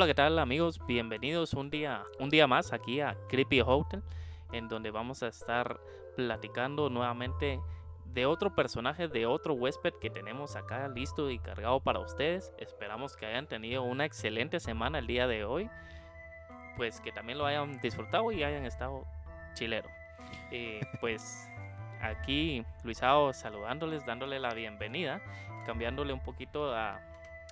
[0.00, 0.80] Hola, ¿qué tal amigos?
[0.86, 4.02] Bienvenidos un día, un día más aquí a Creepy Hotel,
[4.50, 5.78] en donde vamos a estar
[6.16, 7.60] platicando nuevamente
[8.06, 12.50] de otro personaje, de otro huésped que tenemos acá listo y cargado para ustedes.
[12.56, 15.68] Esperamos que hayan tenido una excelente semana el día de hoy,
[16.78, 19.04] pues que también lo hayan disfrutado y hayan estado
[19.52, 19.90] chilero.
[20.50, 21.46] Eh, pues
[22.00, 25.20] aquí Luisao saludándoles, dándole la bienvenida,
[25.66, 27.02] cambiándole un poquito a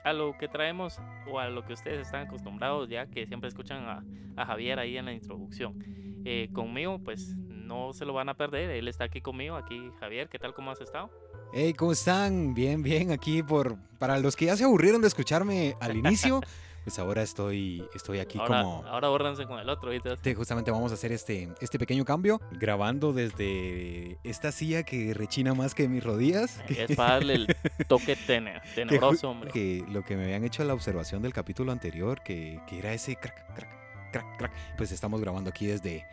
[0.04, 3.84] a lo que traemos o a lo que ustedes están acostumbrados ya que siempre escuchan
[3.84, 4.04] a,
[4.36, 5.82] a Javier ahí en la introducción.
[6.24, 10.28] Eh, conmigo pues no se lo van a perder, él está aquí conmigo, aquí Javier,
[10.28, 10.54] ¿qué tal?
[10.54, 11.10] ¿Cómo has estado?
[11.52, 12.54] Hey, ¿cómo están?
[12.54, 16.40] Bien, bien, aquí por para los que ya se aburrieron de escucharme al inicio,
[16.88, 18.82] pues ahora estoy, estoy aquí ahora, como...
[18.86, 19.90] Ahora bórrense con el otro.
[19.90, 20.14] ¿viste?
[20.14, 25.52] Este, justamente vamos a hacer este, este pequeño cambio, grabando desde esta silla que rechina
[25.52, 26.62] más que mis rodillas.
[26.66, 27.56] Es para darle el
[27.88, 29.50] toque tene, tenebroso, hombre.
[29.50, 33.16] Que lo que me habían hecho la observación del capítulo anterior, que, que era ese
[33.16, 36.06] crack, crack, crack, crack, pues estamos grabando aquí desde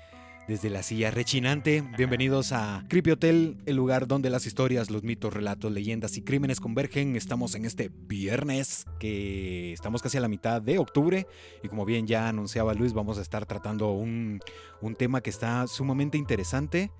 [0.47, 1.83] desde la silla rechinante.
[1.97, 6.59] Bienvenidos a Creepy Hotel, el lugar donde las historias, los mitos, relatos, leyendas y crímenes
[6.59, 7.15] convergen.
[7.15, 11.27] Estamos en este viernes, que estamos casi a la mitad de octubre.
[11.63, 14.39] Y como bien ya anunciaba Luis, vamos a estar tratando un,
[14.81, 16.91] un tema que está sumamente interesante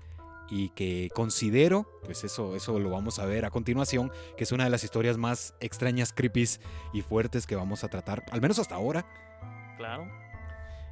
[0.48, 4.64] y que considero, pues eso, eso lo vamos a ver a continuación, que es una
[4.64, 6.60] de las historias más extrañas, creepies
[6.92, 9.06] y fuertes que vamos a tratar, al menos hasta ahora.
[9.76, 10.08] Claro.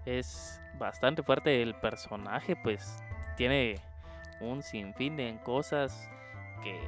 [0.07, 3.03] Es bastante fuerte el personaje, pues
[3.37, 3.77] tiene
[4.41, 6.09] un sinfín de cosas
[6.63, 6.79] que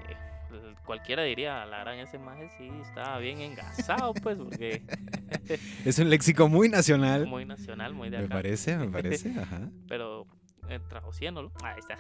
[0.85, 4.83] cualquiera diría, la gran ese maje sí está bien engasado, pues, porque...
[5.85, 7.27] es un léxico muy nacional.
[7.27, 8.27] Muy nacional, muy de acá.
[8.29, 9.69] Me parece, me parece, ajá.
[9.89, 10.27] Pero
[10.69, 11.97] eh, traduciéndolo, ahí está.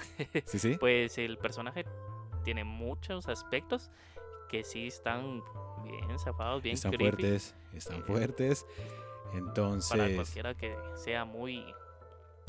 [0.46, 0.76] Sí, sí.
[0.78, 1.84] Pues el personaje
[2.44, 3.90] tiene muchos aspectos
[4.48, 5.42] que sí están
[5.82, 7.16] bien zafados, bien Están creepy.
[7.16, 8.66] fuertes, están fuertes.
[9.34, 9.90] Entonces.
[9.90, 11.64] Para cualquiera que sea muy.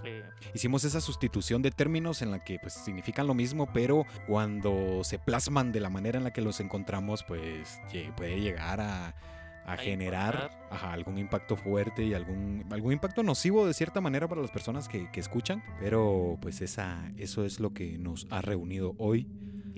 [0.04, 0.24] Eh,
[0.54, 5.18] Hicimos esa sustitución de términos en la que pues significan lo mismo, pero cuando se
[5.18, 7.80] plasman de la manera en la que los encontramos, pues
[8.16, 9.16] puede llegar a,
[9.66, 14.28] a, A generar ajá, algún impacto fuerte y algún, algún impacto nocivo de cierta manera
[14.28, 15.64] para las personas que, que escuchan.
[15.80, 19.28] Pero pues esa, eso es lo que nos ha reunido hoy.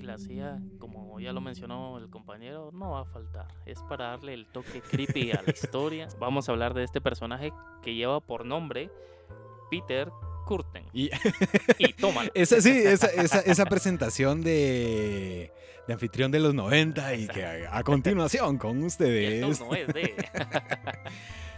[0.00, 3.46] Y la CIA, como ya lo mencionó el compañero, no va a faltar.
[3.66, 6.08] Es para darle el toque creepy a la historia.
[6.18, 7.52] Vamos a hablar de este personaje
[7.82, 8.90] que lleva por nombre
[9.70, 10.10] Peter
[10.46, 10.86] Curten.
[10.92, 11.10] Y
[11.78, 12.30] Y tómalo.
[12.34, 15.52] esa, sí, esa, esa, esa presentación de,
[15.86, 19.44] de anfitrión de los 90 y que a, a continuación con Y ustedes.
[19.50, 20.14] esto no es de.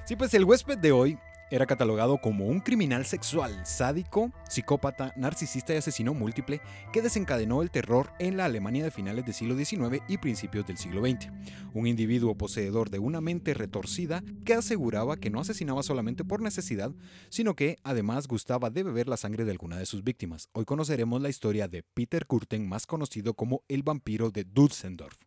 [0.05, 1.19] Sí, pues el huésped de hoy
[1.53, 6.63] era catalogado como un criminal sexual, sádico, psicópata, narcisista y asesino múltiple
[6.95, 10.79] que desencadenó el terror en la Alemania de finales del siglo XIX y principios del
[10.79, 11.29] siglo XX.
[11.75, 16.91] Un individuo poseedor de una mente retorcida que aseguraba que no asesinaba solamente por necesidad,
[17.29, 20.49] sino que además gustaba de beber la sangre de alguna de sus víctimas.
[20.55, 25.19] Hoy conoceremos la historia de Peter Kurten, más conocido como el vampiro de Düsseldorf.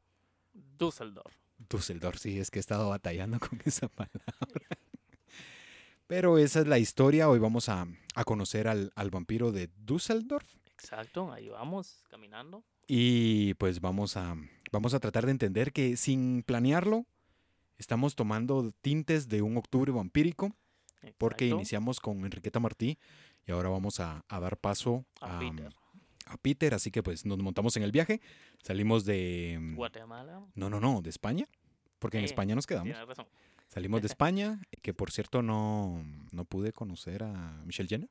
[0.80, 1.36] Düsseldorf.
[1.69, 4.25] Düsseldorf, sí, es que he estado batallando con esa palabra.
[6.08, 7.30] Pero esa es la historia.
[7.30, 10.56] Hoy vamos a, a conocer al, al, vampiro de Düsseldorf.
[10.74, 12.64] Exacto, ahí vamos, caminando.
[12.88, 14.36] Y pues vamos a,
[14.72, 17.06] vamos a tratar de entender que sin planearlo,
[17.78, 20.52] estamos tomando tintes de un octubre vampírico.
[20.98, 21.16] Exacto.
[21.18, 23.00] Porque iniciamos con Enriqueta Martí
[23.48, 25.74] y ahora vamos a, a dar paso a, a, Peter.
[26.28, 26.74] a Peter.
[26.76, 28.22] Así que pues nos montamos en el viaje.
[28.64, 29.74] Salimos de...
[29.76, 30.44] Guatemala.
[30.54, 31.48] No, no, no, de España.
[31.98, 32.96] Porque en Eh, España nos quedamos.
[33.08, 33.25] Razón.
[33.75, 36.01] Salimos de España, que por cierto no,
[36.31, 38.10] no pude conocer a Michelle Jenner.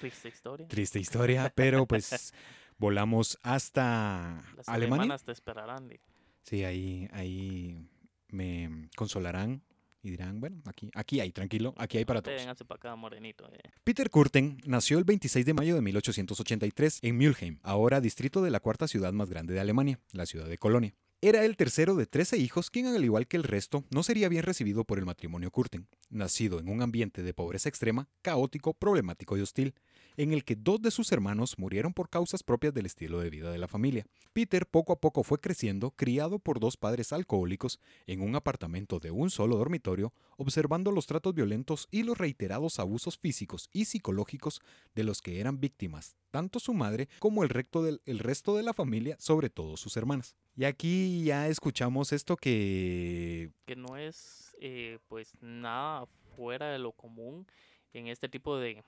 [0.00, 0.68] Triste historia.
[0.68, 2.32] Triste historia, pero pues
[2.78, 5.02] volamos hasta Las Alemania.
[5.02, 5.88] alemanas te esperarán.
[5.88, 5.96] di.
[6.44, 7.84] Sí, ahí, ahí
[8.28, 9.60] me consolarán
[10.04, 12.40] y dirán, bueno, aquí, aquí hay, tranquilo, aquí hay para todos.
[12.70, 13.52] acá, morenito.
[13.52, 13.58] eh.
[13.82, 18.60] Peter Kurten nació el 26 de mayo de 1883 en Mülheim, ahora distrito de la
[18.60, 20.94] cuarta ciudad más grande de Alemania, la ciudad de Colonia.
[21.22, 24.42] Era el tercero de 13 hijos, quien al igual que el resto, no sería bien
[24.42, 29.42] recibido por el matrimonio Kurten, nacido en un ambiente de pobreza extrema, caótico, problemático y
[29.42, 29.74] hostil,
[30.16, 33.50] en el que dos de sus hermanos murieron por causas propias del estilo de vida
[33.50, 34.06] de la familia.
[34.32, 39.10] Peter poco a poco fue creciendo, criado por dos padres alcohólicos, en un apartamento de
[39.10, 44.60] un solo dormitorio, observando los tratos violentos y los reiterados abusos físicos y psicológicos
[44.94, 48.62] de los que eran víctimas, tanto su madre como el, recto del, el resto de
[48.62, 50.36] la familia, sobre todo sus hermanas.
[50.56, 53.50] Y aquí ya escuchamos esto que...
[53.66, 56.06] Que no es, eh, pues, nada
[56.36, 57.46] fuera de lo común
[57.92, 58.82] en este tipo de.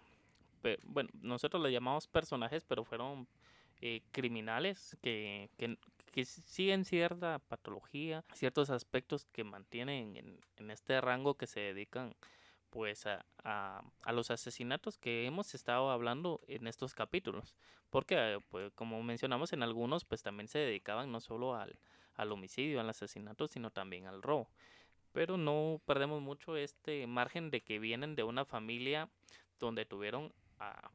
[0.85, 3.27] Bueno, nosotros le llamamos personajes, pero fueron
[3.81, 5.77] eh, criminales que, que,
[6.13, 12.15] que siguen cierta patología, ciertos aspectos que mantienen en, en este rango que se dedican
[12.71, 17.55] pues a, a, a, los asesinatos que hemos estado hablando en estos capítulos.
[17.91, 21.79] Porque pues como mencionamos en algunos pues también se dedicaban no solo al,
[22.15, 24.49] al homicidio al asesinato sino también al robo.
[25.13, 29.11] Pero no perdemos mucho este margen de que vienen de una familia
[29.59, 30.33] donde tuvieron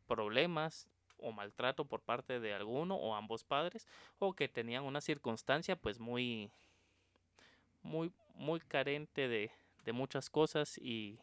[0.08, 0.88] problemas
[1.18, 3.88] o maltrato por parte de alguno o ambos padres
[4.20, 6.52] o que tenían una circunstancia pues muy
[7.82, 9.52] muy muy carente de,
[9.86, 11.20] de muchas cosas y,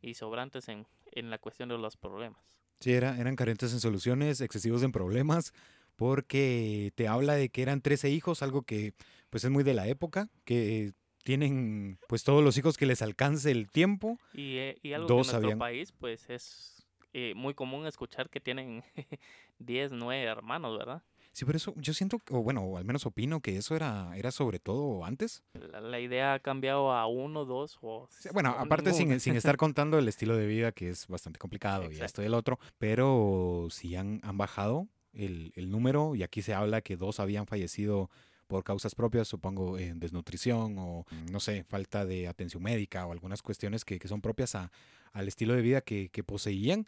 [0.00, 2.60] y sobrantes en, en, la cuestión de los problemas.
[2.80, 5.54] Sí, era, eran carentes en soluciones, excesivos en problemas,
[5.96, 8.92] porque te habla de que eran 13 hijos, algo que
[9.30, 10.92] pues es muy de la época, que
[11.24, 14.18] tienen pues todos los hijos que les alcance el tiempo.
[14.34, 15.58] Y, eh, y algo Dos que en nuestro habían...
[15.58, 16.75] país pues es
[17.18, 18.84] eh, muy común escuchar que tienen
[19.58, 21.02] 10, 9 hermanos, ¿verdad?
[21.32, 24.30] Sí, pero eso yo siento, o bueno, o al menos opino que eso era, era
[24.30, 25.42] sobre todo antes.
[25.54, 28.06] La, la idea ha cambiado a uno, dos o...
[28.10, 31.38] Sí, bueno, o aparte sin, sin, estar contando el estilo de vida que es bastante
[31.38, 32.02] complicado Exacto.
[32.02, 36.42] y esto y el otro, pero sí han, han bajado el, el, número y aquí
[36.42, 38.10] se habla que dos habían fallecido
[38.46, 43.42] por causas propias, supongo en desnutrición o no sé, falta de atención médica o algunas
[43.42, 44.70] cuestiones que, que son propias a,
[45.12, 46.86] al estilo de vida que, que, poseían.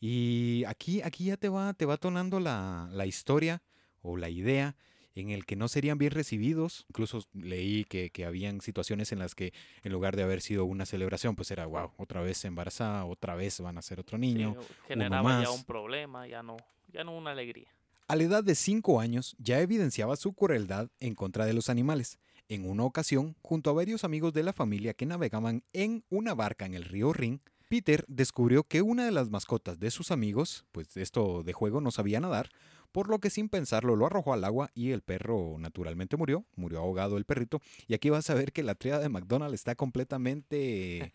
[0.00, 3.62] Y aquí, aquí ya te va, te va tonando la, la historia
[4.02, 4.76] o la idea
[5.14, 6.86] en el que no serían bien recibidos.
[6.88, 9.52] Incluso leí que, que, habían situaciones en las que
[9.82, 13.60] en lugar de haber sido una celebración, pues era, wow, otra vez embarazada, otra vez
[13.60, 14.56] van a ser otro niño.
[14.60, 16.56] Sí, generaba ya un problema, ya no,
[16.92, 17.68] ya no una alegría.
[18.10, 22.18] A la edad de 5 años ya evidenciaba su crueldad en contra de los animales.
[22.48, 26.66] En una ocasión, junto a varios amigos de la familia que navegaban en una barca
[26.66, 30.96] en el río Rin, Peter descubrió que una de las mascotas de sus amigos, pues
[30.96, 32.50] esto de juego no sabía nadar,
[32.90, 36.80] por lo que sin pensarlo lo arrojó al agua y el perro naturalmente murió, murió
[36.80, 37.60] ahogado el perrito.
[37.86, 41.12] Y aquí vas a ver que la tríada de McDonald's está completamente,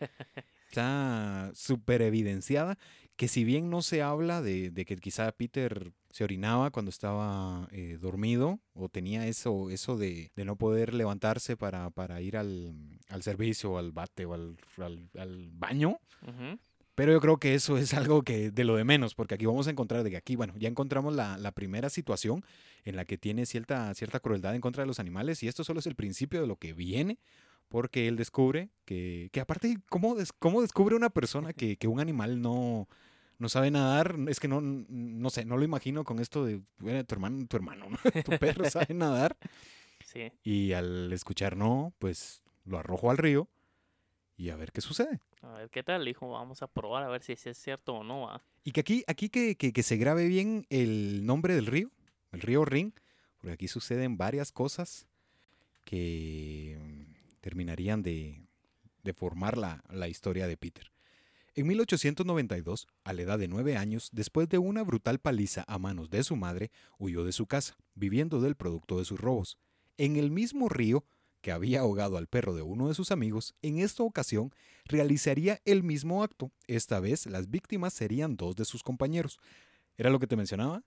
[0.75, 2.77] está súper evidenciada,
[3.15, 7.69] que si bien no se habla de, de, que quizá Peter se orinaba cuando estaba
[7.71, 12.75] eh, dormido o tenía eso, eso de, de no poder levantarse para, para ir al,
[13.07, 16.59] al, servicio o al bate o al, al, al baño, uh -huh.
[16.95, 19.67] Pero yo creo que eso es algo que de lo de menos, porque aquí vamos
[19.67, 22.43] a encontrar de que aquí, bueno, ya encontramos la, la, primera situación
[22.85, 25.81] en la que tiene cierta, cierta crueldad en contra de los animales y esto solo
[25.81, 27.19] es el principio de lo que viene,
[27.69, 31.99] porque él descubre que, que aparte, ¿cómo, des, ¿cómo descubre una persona que, que un
[31.99, 32.87] animal no,
[33.37, 34.15] no sabe nadar?
[34.27, 37.57] Es que no, no sé, no lo imagino con esto de, bueno, tu hermano, tu
[37.57, 37.97] hermano, ¿no?
[38.23, 39.37] tu perro sabe nadar.
[40.03, 40.31] Sí.
[40.43, 43.47] Y al escuchar no, pues lo arrojo al río
[44.37, 45.19] y a ver qué sucede.
[45.41, 46.29] A ver qué tal, hijo.
[46.29, 48.29] Vamos a probar a ver si es cierto o no.
[48.63, 51.91] Y que aquí, aquí que, que, que, se grabe bien el nombre del río,
[52.31, 52.93] el río Ring,
[53.37, 55.07] porque aquí suceden varias cosas
[55.83, 56.77] que
[57.45, 58.41] terminarían de,
[59.03, 60.91] de formar la, la historia de Peter.
[61.53, 66.09] En 1892, a la edad de nueve años, después de una brutal paliza a manos
[66.09, 69.59] de su madre, huyó de su casa, viviendo del producto de sus robos.
[69.99, 71.05] En el mismo río
[71.41, 74.51] que había ahogado al perro de uno de sus amigos, en esta ocasión
[74.85, 76.51] realizaría el mismo acto.
[76.65, 79.37] Esta vez las víctimas serían dos de sus compañeros.
[79.97, 80.81] ¿Era lo que te mencionaba?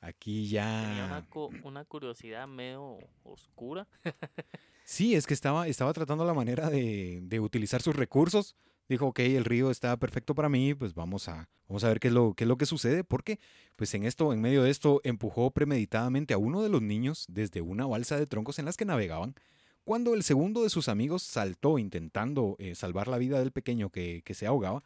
[0.00, 0.84] Aquí ya...
[0.86, 3.88] Tenía una, una curiosidad medio oscura.
[4.90, 8.56] sí, es que estaba, estaba tratando la manera de, de, utilizar sus recursos.
[8.88, 12.08] Dijo, ok, el río está perfecto para mí, pues vamos a, vamos a ver qué
[12.08, 13.38] es, lo, qué es lo que sucede, porque
[13.76, 17.60] pues en esto, en medio de esto, empujó premeditadamente a uno de los niños desde
[17.60, 19.36] una balsa de troncos en las que navegaban
[19.84, 24.22] cuando el segundo de sus amigos saltó intentando eh, salvar la vida del pequeño que,
[24.24, 24.82] que, se ahogaba,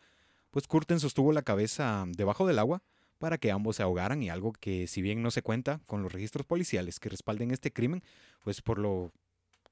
[0.50, 2.82] pues Curten sostuvo la cabeza debajo del agua
[3.18, 6.12] para que ambos se ahogaran y algo que si bien no se cuenta con los
[6.12, 8.02] registros policiales que respalden este crimen,
[8.42, 9.12] pues por lo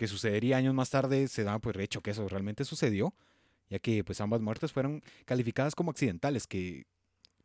[0.02, 3.14] que sucedería años más tarde se da pues hecho que eso realmente sucedió,
[3.70, 6.86] ya que pues ambas muertes fueron calificadas como accidentales, que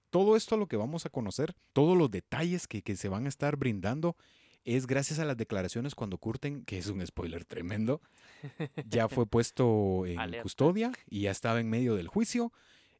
[0.09, 3.29] todo esto lo que vamos a conocer, todos los detalles que, que se van a
[3.29, 4.17] estar brindando
[4.65, 8.01] es gracias a las declaraciones cuando Curten, que es un spoiler tremendo,
[8.89, 12.51] ya fue puesto en custodia y ya estaba en medio del juicio.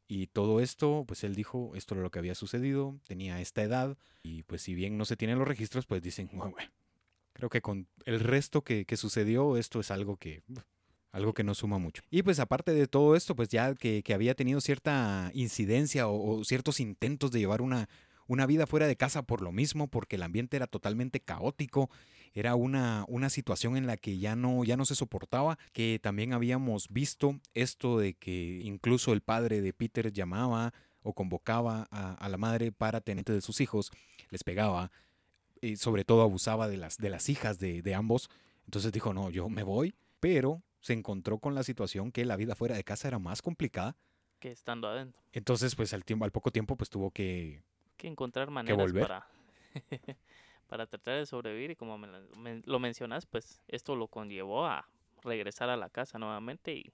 [0.06, 3.98] Y todo esto, pues él dijo, esto era lo que había sucedido, tenía esta edad,
[4.22, 6.54] y pues si bien no se tienen los registros, pues dicen, bueno,
[7.38, 10.42] creo que con el resto que, que sucedió, esto es algo que
[11.12, 12.02] algo que no suma mucho.
[12.10, 16.44] Y pues aparte de todo esto, pues ya que, que había tenido cierta incidencia o,
[16.44, 17.88] ciertos intentos de llevar una,
[18.26, 21.90] una vida fuera de casa por lo mismo, porque el ambiente era totalmente caótico,
[22.34, 26.32] era una, una situación en la que ya no, ya no se soportaba, que también
[26.32, 32.28] habíamos visto esto de que incluso el padre de Peter llamaba o convocaba a, a
[32.28, 33.92] la madre para tener de sus hijos,
[34.30, 34.90] les pegaba.
[35.60, 38.30] Y sobre todo abusaba de las, de las hijas de, de ambos.
[38.64, 42.54] Entonces dijo, no, yo me voy, pero se encontró con la situación que la vida
[42.54, 43.96] fuera de casa era más complicada.
[44.38, 45.20] Que estando adentro.
[45.32, 47.62] Entonces, pues al, tiempo, al poco tiempo, pues tuvo que...
[47.96, 49.02] Que encontrar maneras volver.
[49.08, 49.26] para,
[50.68, 54.88] para tratar de sobrevivir y como me- lo mencionas, pues esto lo conllevó a
[55.22, 56.92] regresar a la casa nuevamente y,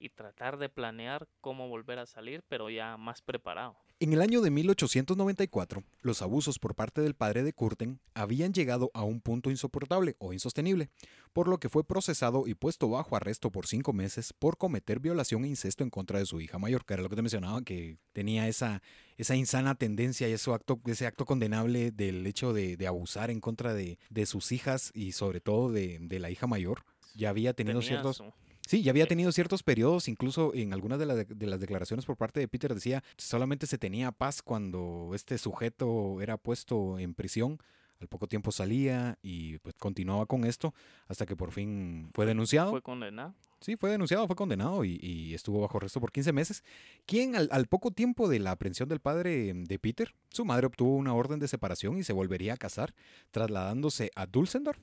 [0.00, 3.76] y tratar de planear cómo volver a salir, pero ya más preparado.
[4.02, 8.90] En el año de 1894, los abusos por parte del padre de Curten habían llegado
[8.94, 10.90] a un punto insoportable o insostenible,
[11.32, 15.44] por lo que fue procesado y puesto bajo arresto por cinco meses por cometer violación
[15.44, 17.96] e incesto en contra de su hija mayor, que era lo que te mencionaba, que
[18.12, 18.82] tenía esa,
[19.18, 23.40] esa insana tendencia y ese acto, ese acto condenable del hecho de, de abusar en
[23.40, 26.84] contra de, de sus hijas y sobre todo de, de la hija mayor.
[27.14, 28.16] Ya había tenido Tenía ciertos...
[28.16, 28.32] su-
[28.66, 32.16] Sí, ya había tenido ciertos periodos, incluso en algunas de, las- de las declaraciones por
[32.16, 37.58] parte de Peter decía, solamente se tenía paz cuando este sujeto era puesto en prisión,
[38.00, 40.74] al poco tiempo salía y pues continuaba con esto
[41.06, 42.70] hasta que por fin fue denunciado.
[42.70, 43.34] fue condenado.
[43.60, 46.64] Sí, fue denunciado, fue condenado y, y estuvo bajo arresto por 15 meses.
[47.06, 50.96] Quien al, al poco tiempo de la aprehensión del padre de Peter, su madre obtuvo
[50.96, 52.92] una orden de separación y se volvería a casar,
[53.30, 54.80] trasladándose a Dulcendorf.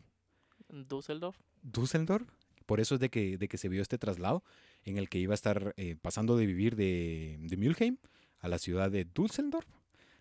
[0.69, 1.37] Düsseldorf.
[1.61, 2.27] Düsseldorf.
[2.69, 4.43] Por eso es de que, de que se vio este traslado
[4.85, 7.97] en el que iba a estar eh, pasando de vivir de, de Mülheim
[8.37, 9.65] a la ciudad de Düsseldorf,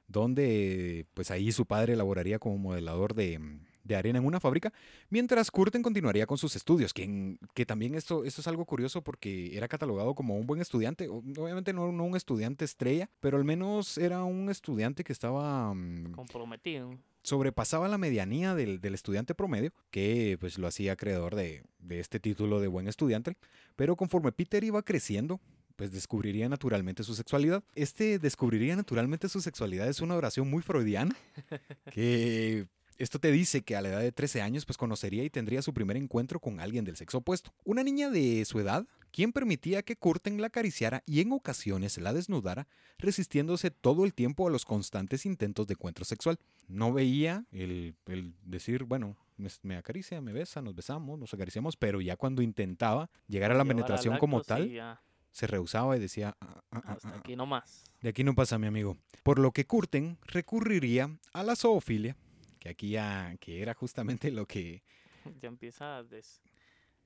[0.07, 3.39] donde pues ahí su padre laboraría como modelador de,
[3.85, 4.73] de arena en una fábrica,
[5.11, 9.55] mientras Curten continuaría con sus estudios, que, que también esto, esto es algo curioso porque
[9.55, 13.99] era catalogado como un buen estudiante, obviamente no, no un estudiante estrella, pero al menos
[13.99, 15.75] era un estudiante que estaba...
[15.75, 16.97] mm, comprometido.
[17.23, 22.21] Sobrepasaba la medianía del, del estudiante promedio, que pues lo hacía acreedor de, de este
[22.21, 23.37] título de buen estudiante,
[23.77, 25.41] pero conforme Peter iba creciendo,
[25.77, 27.63] pues descubriría naturalmente su sexualidad.
[27.77, 31.17] Este descubriría naturalmente su sexualidad es una oración muy freudiana,
[31.93, 32.67] que
[32.99, 35.73] esto te dice que a la edad de 13 años pues conocería y tendría su
[35.73, 37.53] primer encuentro con alguien del sexo opuesto.
[37.65, 42.13] Una niña de su edad, quien permitía que Curten la acariciara y en ocasiones la
[42.13, 42.67] desnudara,
[42.99, 46.39] resistiéndose todo el tiempo a los constantes intentos de encuentro sexual.
[46.69, 51.77] No veía el, el decir, bueno, me, me acaricia, me besa, nos besamos, nos acariciamos,
[51.77, 54.99] pero ya cuando intentaba llegar a la Llevar penetración como acto, tal,
[55.33, 57.85] se rehusaba y decía, "Ah, ah, ah, hasta aquí nomás.
[58.03, 58.97] de aquí no pasa, mi amigo.
[59.23, 62.17] Por lo que Curten recurriría a la zoofilia,
[62.59, 64.83] que aquí ya, que era justamente lo que
[65.43, 66.41] Ya empieza a des-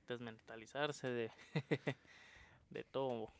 [0.07, 1.31] desmentalizarse de,
[2.69, 3.31] de todo.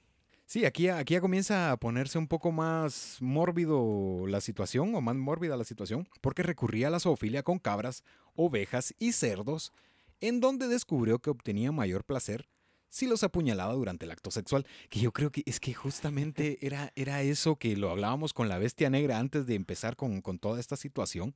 [0.45, 5.15] Sí, aquí, aquí ya comienza a ponerse un poco más mórbido la situación, o más
[5.15, 8.03] mórbida la situación, porque recurría a la zoofilia con cabras,
[8.35, 9.71] ovejas y cerdos,
[10.19, 12.47] en donde descubrió que obtenía mayor placer
[12.89, 14.67] si los apuñalaba durante el acto sexual.
[14.89, 18.59] Que yo creo que es que justamente era, era eso que lo hablábamos con la
[18.59, 21.33] bestia negra antes de empezar con, con toda esta situación.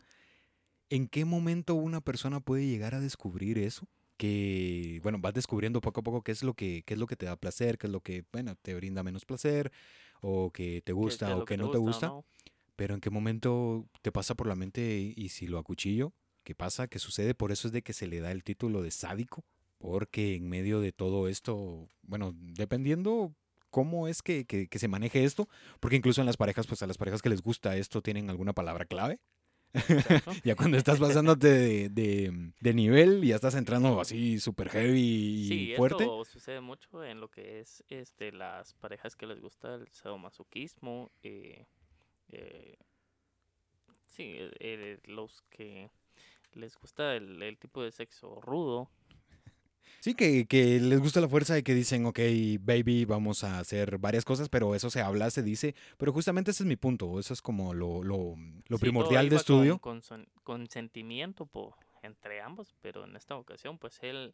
[0.89, 3.87] ¿En qué momento una persona puede llegar a descubrir eso?
[4.17, 7.15] Que, bueno, vas descubriendo poco a poco qué es lo que, qué es lo que
[7.15, 9.71] te da placer, qué es lo que, bueno, te brinda menos placer,
[10.21, 12.25] o que te gusta o que, no te gusta, no.
[12.75, 16.55] pero en qué momento te pasa por la mente y, y si lo acuchillo, ¿qué
[16.55, 16.87] pasa?
[16.87, 17.33] ¿Qué sucede?
[17.35, 19.43] Por eso es de que se le da el título de sádico,
[19.77, 23.33] porque en medio de todo esto, bueno, dependiendo
[23.69, 25.47] cómo es que, que- que se maneje esto,
[25.79, 28.53] porque incluso en las parejas, pues a las parejas que les gusta esto tienen alguna
[28.53, 29.19] palabra clave.
[30.43, 34.99] Ya cuando estás pasándote de, de- de nivel y ya estás entrando así súper heavy
[34.99, 36.03] y Sí, fuerte.
[36.03, 41.11] esto sucede mucho en lo que es este las parejas que les gusta el sadomasoquismo.
[41.23, 41.65] Eh,
[42.29, 42.75] eh,
[44.05, 45.89] sí, eh, eh, los que
[46.53, 48.89] les gusta el, el tipo de sexo rudo.
[49.99, 52.19] Sí, que, que les gusta la fuerza y que dicen, ok,
[52.61, 55.75] baby, vamos a hacer varias cosas, pero eso se habla, se dice.
[55.97, 59.25] Pero justamente ese es mi punto, eso es como lo, lo, lo Sí, todo primordial
[59.29, 59.79] de con- estudio.
[59.79, 60.01] Con,
[60.43, 64.33] consentimiento po- entre ambos, pero en esta ocasión, pues él,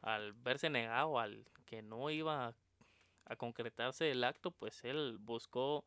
[0.00, 2.54] al verse negado, al que no iba
[3.26, 5.84] a concretarse el acto, pues él buscó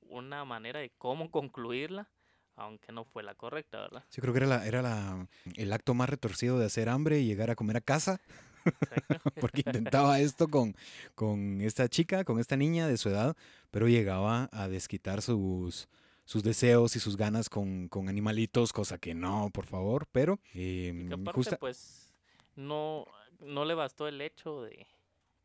[0.00, 2.08] una manera de cómo concluirla,
[2.56, 4.04] aunque no fue la correcta, ¿verdad?
[4.08, 7.26] Sí, creo que era, la, era la, el acto más retorcido de hacer hambre y
[7.26, 8.20] llegar a comer a casa.
[9.38, 10.74] porque intentaba esto con,
[11.14, 13.36] con esta chica, con esta niña de su edad,
[13.70, 15.88] pero llegaba a desquitar sus,
[16.24, 20.88] sus deseos y sus ganas con, con animalitos, cosa que no, por favor, pero Y
[20.88, 22.14] em, que aparte, justa- pues,
[22.56, 23.06] no,
[23.40, 24.86] no le bastó el hecho de,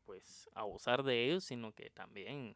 [0.06, 2.56] pues, abusar de ellos, sino que también,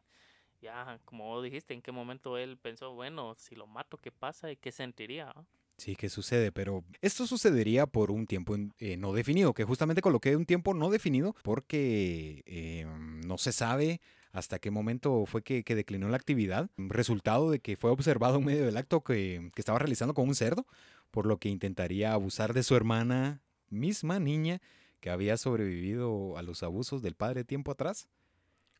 [0.60, 4.52] ya, como vos dijiste, en qué momento él pensó, bueno, si lo mato, ¿qué pasa
[4.52, 5.34] y qué sentiría?
[5.78, 10.34] Sí, que sucede, pero esto sucedería por un tiempo eh, no definido, que justamente coloqué
[10.34, 12.84] un tiempo no definido porque eh,
[13.24, 14.00] no se sabe
[14.32, 18.44] hasta qué momento fue que, que declinó la actividad, resultado de que fue observado en
[18.44, 20.66] medio del acto que, que estaba realizando con un cerdo,
[21.12, 24.60] por lo que intentaría abusar de su hermana, misma niña,
[25.00, 28.08] que había sobrevivido a los abusos del padre tiempo atrás.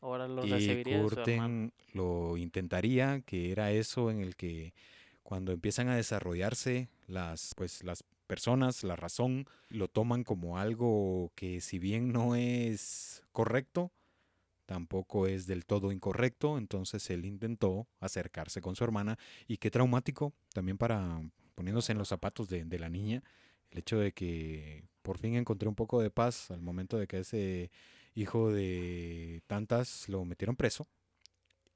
[0.01, 0.83] Ahora lo y.
[0.83, 4.73] Curtin lo intentaría, que era eso en el que
[5.29, 11.61] cuando empiezan a desarrollarse las, pues, las personas, la razón, lo toman como algo que
[11.61, 13.91] si bien no es correcto,
[14.65, 20.33] tampoco es del todo incorrecto, entonces él intentó acercarse con su hermana y qué traumático
[20.51, 21.21] también para
[21.53, 23.21] poniéndose en los zapatos de, de la niña,
[23.69, 27.19] el hecho de que por fin encontré un poco de paz al momento de que
[27.19, 27.69] ese
[28.15, 30.87] hijo de tantas lo metieron preso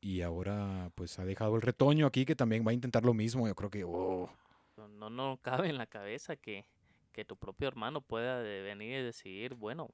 [0.04, 3.48] y ahora pues ha dejado el retoño aquí que también va a intentar lo mismo,
[3.48, 3.86] yo creo que...
[3.86, 4.30] oh,
[4.76, 6.66] No, no, no cabe en la cabeza que,
[7.14, 9.90] que tu propio hermano pueda venir y decidir, bueno,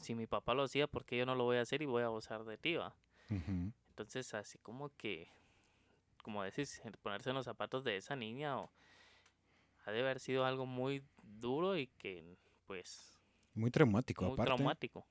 [0.00, 2.02] si mi papá lo hacía, ¿por qué yo no lo voy a hacer y voy
[2.02, 2.76] a abusar de ti?
[2.76, 2.94] va?".
[3.90, 5.28] Entonces, así como que,
[6.22, 8.70] como decís, ponerse en los zapatos de esa niña o,
[9.84, 12.36] ha de haber sido algo muy duro y que,
[12.66, 13.18] pues,
[13.54, 14.46] Muy traumático muy aparte.
[14.46, 15.06] traumático.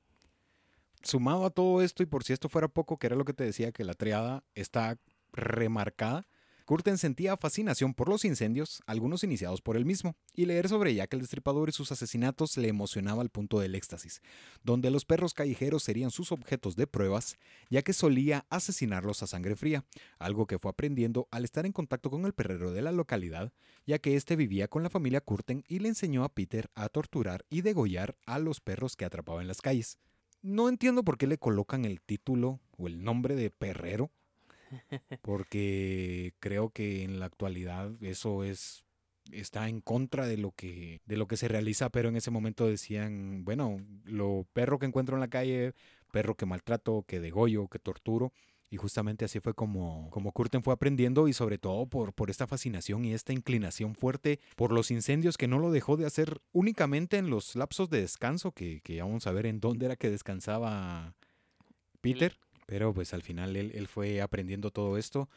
[1.04, 3.44] Sumado a todo esto, y por si esto fuera poco, que era lo que te
[3.44, 5.00] decía, que la triada está
[5.32, 6.28] remarcada,
[6.70, 11.12] Curten sentía fascinación por los incendios, algunos iniciados por él mismo, y leer sobre Jack
[11.16, 14.22] el Destripador y sus asesinatos le emocionaba al punto del éxtasis,
[14.64, 17.40] donde los perros callejeros serían sus objetos de pruebas,
[17.72, 19.84] ya que solía asesinarlos a sangre fría,
[20.20, 23.52] algo que fue aprendiendo al estar en contacto con el perrero de la localidad,
[23.88, 27.48] ya que éste vivía con la familia Curten y le enseñó a Peter a torturar
[27.50, 29.98] y degollar a los perros que atrapaba en las calles.
[30.42, 34.10] No entiendo por qué le colocan el título o el nombre de perrero,
[35.22, 38.86] porque creo que en la actualidad eso es
[39.32, 42.68] está en contra de lo que de lo que se realiza, pero en ese momento
[42.68, 45.74] decían, bueno, lo perro que encuentro en la calle,
[46.12, 48.34] perro que maltrato, que degollo, que torturo,
[48.70, 52.48] y justamente así fue como, como Curten fue aprendiendo y sobre todo por, por esta
[52.48, 57.18] fascinación y esta inclinación fuerte por los incendios que no lo dejó de hacer únicamente
[57.18, 60.10] en los lapsos de descanso, que, que ya vamos a ver en dónde era que
[60.10, 61.16] descansaba
[62.02, 65.30] Peter, pero pues al final él, él fue aprendiendo todo esto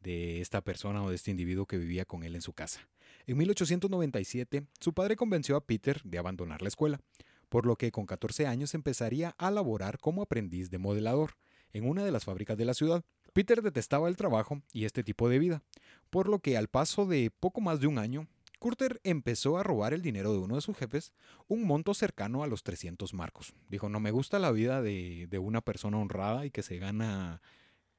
[0.00, 2.88] de esta persona o de este individuo que vivía con él en su casa.
[3.26, 7.00] En 1897, su padre convenció a Peter de abandonar la escuela,
[7.48, 11.34] por lo que con 14 años empezaría a laborar como aprendiz de modelador
[11.72, 13.04] en una de las fábricas de la ciudad.
[13.32, 15.62] Peter detestaba el trabajo y este tipo de vida,
[16.10, 18.26] por lo que al paso de poco más de un año,
[18.58, 21.12] Curter empezó a robar el dinero de uno de sus jefes,
[21.46, 23.54] un monto cercano a los 300 marcos.
[23.68, 27.40] Dijo, no me gusta la vida de, de una persona honrada y que se gana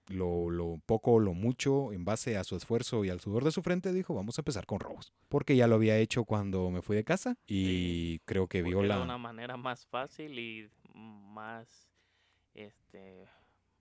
[0.09, 3.51] lo, lo poco o lo mucho en base a su esfuerzo y al sudor de
[3.51, 5.13] su frente, dijo, vamos a empezar con robos.
[5.29, 8.83] Porque ya lo había hecho cuando me fui de casa y creo que porque vio
[8.83, 11.89] era una manera más fácil y más,
[12.53, 13.27] este,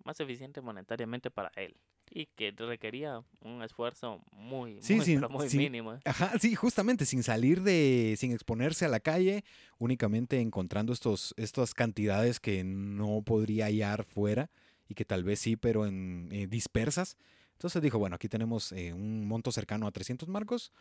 [0.04, 1.76] más eficiente monetariamente para él.
[2.10, 5.98] Y que requería un esfuerzo muy, Sí, muy, sin- pero muy sin- mínimo.
[6.06, 9.44] Ajá, sí, justamente, sin salir de, sin exponerse a la calle,
[9.78, 14.50] únicamente encontrando estos, estas cantidades que no podría hallar fuera
[14.88, 17.18] y que tal vez sí, pero en eh, dispersas.
[17.52, 20.72] Entonces dijo, bueno, aquí tenemos eh, un monto cercano a 300 marcos,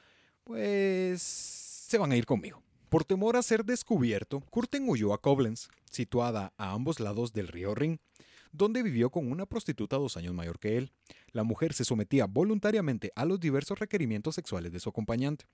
[0.43, 2.63] pues se van a ir conmigo.
[2.89, 7.75] Por temor a ser descubierto, Curten huyó a Koblenz, situada a ambos lados del río
[7.75, 7.99] Rin,
[8.57, 10.91] donde vivió con una prostituta dos años mayor que él.
[11.31, 15.45] La mujer se sometía voluntariamente a los diversos requerimientos sexuales de su acompañante,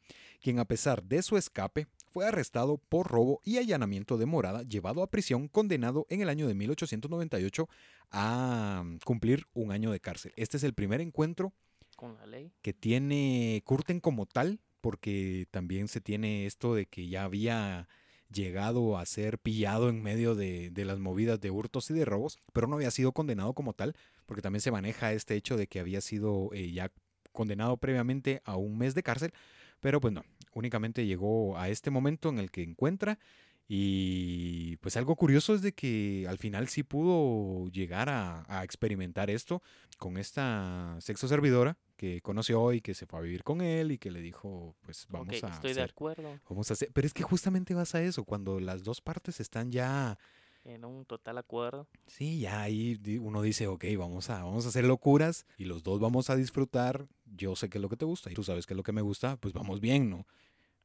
[0.42, 5.04] quien a pesar de su escape fue arrestado por robo y allanamiento de morada, llevado
[5.04, 7.68] a prisión, condenado en el año de 1898
[8.12, 10.32] a mm, cumplir un año de cárcel.
[10.36, 11.54] Este es el primer encuentro
[11.96, 12.52] Con la ley.
[12.62, 17.88] que tiene Curten como tal, porque también se tiene esto de que ya había
[18.34, 22.40] llegado a ser pillado en medio de, de las movidas de hurtos y de robos,
[22.52, 25.80] pero no había sido condenado como tal, porque también se maneja este hecho de que
[25.80, 26.92] había sido eh, ya
[27.32, 29.34] condenado previamente a un mes de cárcel,
[29.80, 33.20] pero pues no, únicamente llegó a este momento en el que encuentra
[33.68, 39.30] y pues algo curioso es de que al final sí pudo llegar a, a experimentar
[39.30, 39.62] esto
[39.98, 43.98] con esta sexo servidora que conoció y que se fue a vivir con él y
[43.98, 46.42] que le dijo pues vamos Ok, a estoy de hacer, acuerdo.
[46.50, 49.72] vamos a hacer, pero es que justamente vas a eso cuando las dos partes están
[49.72, 50.18] ya
[50.66, 51.88] En un total acuerdo.
[52.08, 56.00] Sí, ya ahí uno dice, ok, vamos a, vamos a hacer locuras y los dos
[56.02, 57.08] vamos a disfrutar.
[57.26, 58.92] Yo sé qué es lo que te gusta y tú sabes qué es lo que
[58.92, 60.26] me gusta, pues vamos bien, ¿no?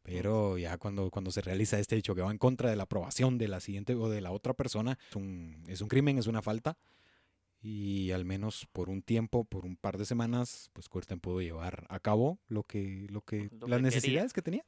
[0.03, 3.39] Pero ya cuando, cuando se realiza este hecho que va en contra de la aprobación
[3.39, 6.43] de la siguiente o de la otra persona, es un, es un crimen, es una
[6.43, 6.79] falta.
[7.61, 11.87] Y al menos por un tiempo, por un par de semanas, pues Curtin pudo llevar
[11.89, 14.65] a cabo lo que, lo que, Lo las que necesidades que tenía.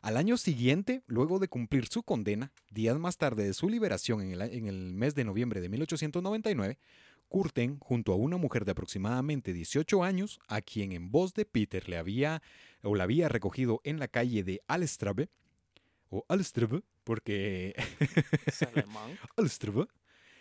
[0.00, 4.32] Al año siguiente, luego de cumplir su condena, días más tarde de su liberación en
[4.32, 6.78] el, en el mes de noviembre de 1899,
[7.28, 11.88] Curten junto a una mujer de aproximadamente 18 años, a quien en voz de Peter
[11.88, 12.42] le había
[12.82, 15.28] o la había recogido en la calle de Alstrave,
[16.10, 17.74] o Alstrave, porque
[18.46, 19.18] Es alemán.
[19.36, 19.86] Alstrave,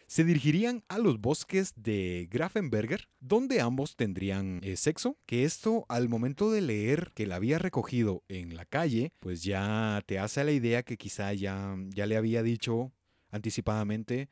[0.07, 6.07] se dirigirían a los bosques de Grafenberger, donde ambos tendrían eh, sexo, que esto al
[6.07, 10.53] momento de leer que la había recogido en la calle, pues ya te hace la
[10.53, 12.93] idea que quizá ya, ya le había dicho
[13.31, 14.29] anticipadamente,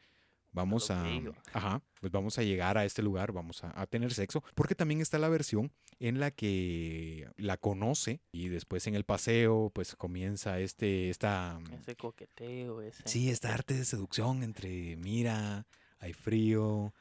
[0.55, 1.05] vamos a,
[1.53, 5.01] ajá, pues vamos a llegar a este lugar, vamos a, a tener sexo, porque también
[5.01, 10.59] está la versión en la que la conoce y después en el paseo pues comienza
[10.59, 13.03] este, esta, Ese coqueteo, ese.
[13.05, 15.67] Sí, esta arte de seducción entre, mira,
[15.99, 16.93] hay frío,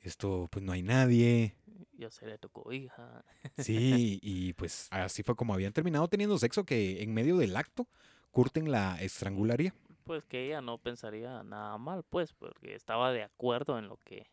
[0.00, 1.56] esto pues no hay nadie.
[1.94, 3.24] Yo seré tu cobija.
[3.58, 7.88] Sí, y pues así fue como habían terminado teniendo sexo que en medio del acto
[8.32, 9.74] Curten la estrangularía.
[10.04, 14.26] Pues que ella no pensaría nada mal, pues, porque estaba de acuerdo en lo que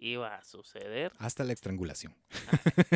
[0.00, 2.14] iba a suceder Hasta la estrangulación.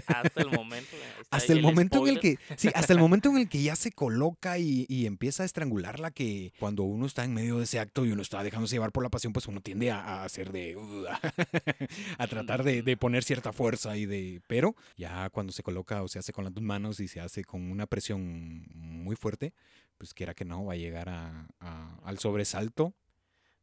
[0.07, 0.97] hasta el momento.
[1.31, 3.93] Hasta el momento en el que, sí, hasta el momento en el que ya se
[3.93, 8.05] coloca y, y empieza a estrangularla, que cuando uno está en medio de ese acto
[8.05, 10.77] y uno está dejándose llevar por la pasión, pues uno tiende a, a hacer de,
[12.19, 16.09] a tratar de, de poner cierta fuerza y de, pero ya cuando se coloca o
[16.09, 19.53] se hace con las dos manos y se hace con una presión muy fuerte,
[19.99, 22.95] pues quiera que no, va a llegar a- a- al sobresalto.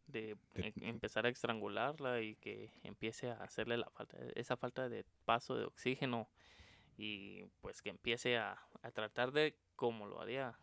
[0.08, 4.88] de de- em- empezar a estrangularla y que empiece a hacerle la falta, esa falta
[4.88, 6.30] de paso de oxígeno
[6.96, 10.60] y pues que empiece a, a tratar de, como lo haría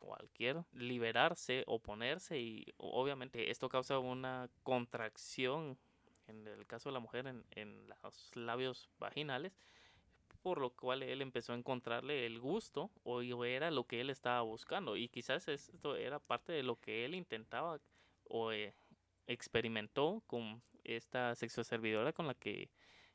[0.00, 5.78] cualquiera, liberarse, oponerse y obviamente esto causa una contracción
[6.26, 9.52] en el caso de la mujer en, en los labios vaginales
[10.42, 14.42] por lo cual él empezó a encontrarle el gusto o era lo que él estaba
[14.42, 17.80] buscando y quizás esto era parte de lo que él intentaba
[18.24, 18.74] o eh,
[19.26, 22.70] experimentó con esta sexoservidora con la que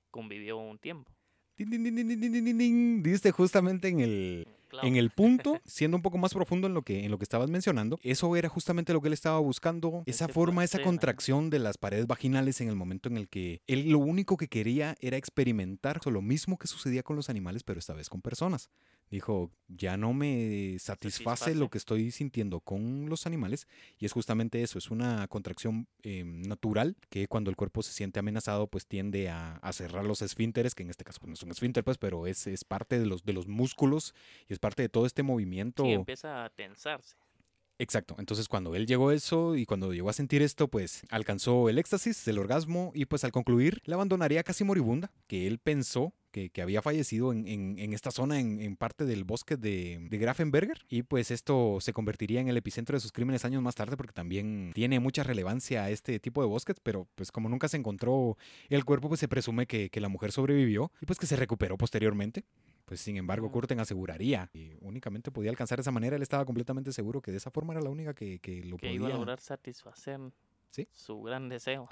[0.09, 1.11] convivió un tiempo.
[1.57, 4.47] Diste justamente en el,
[4.83, 7.49] En el punto, siendo un poco más profundo en lo que en lo que estabas
[7.49, 11.77] mencionando, eso era justamente lo que él estaba buscando, esa forma, esa contracción de las
[11.77, 15.99] paredes vaginales en el momento en el que él lo único que quería era experimentar
[16.11, 18.69] lo mismo que sucedía con los animales, pero esta vez con personas.
[19.09, 21.55] Dijo, ya no me satisface Satisface.
[21.55, 23.67] lo que estoy sintiendo con los animales
[23.97, 28.19] y es justamente eso, es una contracción eh, natural que cuando el cuerpo se siente
[28.19, 31.43] amenazado pues tiende a, a cerrar los esfínteres, que en este caso pues, no es
[31.43, 34.13] un esfínter pues, pero es, es parte de los, de los músculos
[34.49, 35.83] y es parte de todo este movimiento.
[35.83, 37.15] sí, empieza a tensarse.
[37.79, 38.15] Exacto.
[38.17, 41.77] Entonces, cuando él llegó a eso y cuando llegó a sentir esto, pues alcanzó el
[41.77, 46.49] éxtasis, el orgasmo y pues al concluir la abandonaría casi moribunda, que él pensó que,
[46.51, 50.17] que había fallecido en, en- en esta zona, en, en parte del bosque de, de
[50.19, 50.77] Grafenberger.
[50.87, 54.13] Y pues esto se convertiría en el epicentro de sus crímenes años más tarde porque
[54.13, 58.37] también tiene mucha relevancia a este tipo de bosques, pero pues como nunca se encontró
[58.69, 61.75] el cuerpo, pues se presume que, que la mujer sobrevivió y pues que se recuperó
[61.77, 62.43] posteriormente.
[62.85, 63.51] Pues sin embargo.
[63.51, 66.15] Curten aseguraría que únicamente podía alcanzar de esa manera.
[66.17, 68.87] Él estaba completamente seguro que de esa forma era la única que, que lo que
[68.87, 68.93] podía.
[68.95, 70.19] iba a lograr satisfacer
[70.69, 70.87] Sí.
[70.91, 71.89] su gran deseo.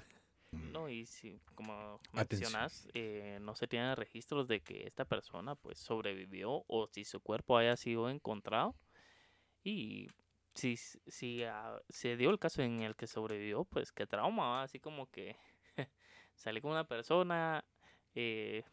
[0.71, 2.51] No, y si, como Atención.
[2.51, 7.19] mencionas, eh, no se tienen registros de que esta persona pues sobrevivió o si su
[7.19, 8.75] cuerpo haya sido encontrado.
[9.63, 10.07] Y
[10.53, 14.79] si, si ah, se dio el caso en el que sobrevivió, pues qué trauma, así
[14.79, 15.35] como que
[16.35, 17.63] salí con una persona,
[18.13, 18.63] eh,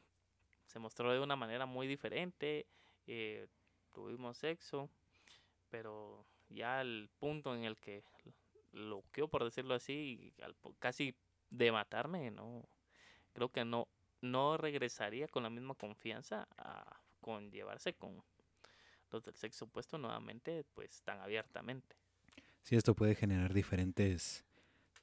[0.66, 2.66] se mostró de una manera muy diferente,
[3.06, 3.46] eh,
[3.92, 4.88] tuvimos sexo,
[5.70, 8.04] pero ya el punto en el que
[8.72, 11.14] lo que por decirlo así, al casi
[11.52, 12.64] de matarme, no,
[13.34, 13.86] creo que no,
[14.22, 18.20] no regresaría con la misma confianza a con llevarse con
[19.12, 21.94] los del sexo opuesto nuevamente, pues tan abiertamente.
[22.62, 24.44] Sí, esto puede generar diferentes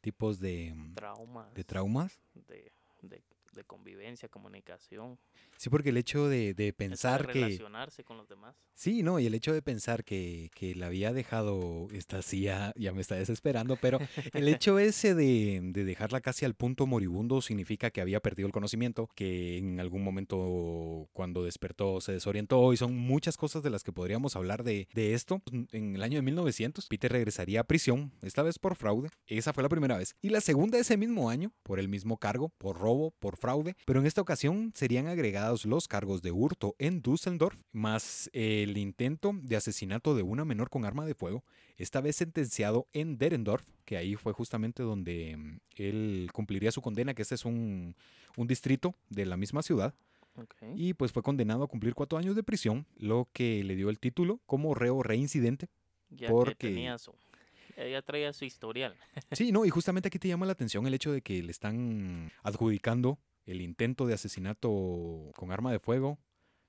[0.01, 2.19] tipos de, Traumas de traumas.
[2.33, 2.71] de,
[3.03, 5.19] de- de convivencia, comunicación,
[5.59, 7.41] Sí, porque el hecho de, de pensar que...
[7.41, 8.55] relacionarse con los demás.
[8.75, 12.71] Sí, no, y el hecho de pensar que, que la había dejado, esta sí ya,
[12.77, 13.99] ya me está desesperando, pero
[14.33, 18.53] el hecho ese de, de dejarla casi al punto moribundo significa que había perdido el
[18.53, 23.83] conocimiento, que en algún momento cuando despertó se desorientó y son muchas cosas de las
[23.83, 25.41] que podríamos hablar de, de esto.
[25.73, 29.61] En el año de 1900, Peter regresaría a prisión, esta vez por fraude, esa fue
[29.61, 33.11] la primera vez, y la segunda ese mismo año, por el mismo cargo, por robo,
[33.19, 38.29] por fraude, pero en esta ocasión serían agregados los cargos de hurto en Düsseldorf, más
[38.33, 41.43] el intento de asesinato de una menor con arma de fuego,
[41.77, 47.13] esta vez sentenciado en Derendorf, que ahí fue justamente donde mm, él cumpliría su condena,
[47.15, 47.95] que este es un,
[48.37, 49.95] un distrito de la misma ciudad,
[50.75, 53.99] y pues fue condenado a cumplir cuatro años de prisión, lo que le dio el
[53.99, 55.67] título como reo reincidente.
[56.09, 57.13] ya porque- que tenía su,
[57.77, 58.95] ya traía su historial.
[59.31, 62.31] Sí, no, y justamente aquí te llama la atención el hecho de que le están
[62.43, 63.19] adjudicando
[63.51, 66.19] el intento de asesinato con arma de fuego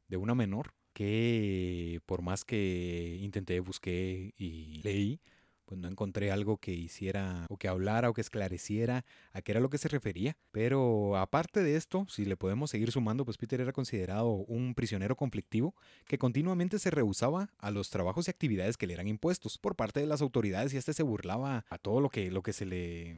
[0.09, 5.21] de una menor que por más que intenté, busqué y leí,
[5.71, 9.61] pues no encontré algo que hiciera o que hablara o que esclareciera a qué era
[9.61, 10.37] lo que se refería.
[10.51, 15.15] Pero aparte de esto, si le podemos seguir sumando, pues Peter era considerado un prisionero
[15.15, 19.77] conflictivo que continuamente se rehusaba a los trabajos y actividades que le eran impuestos por
[19.77, 22.67] parte de las autoridades y este se burlaba a todo lo que, lo que se,
[22.67, 23.15] le,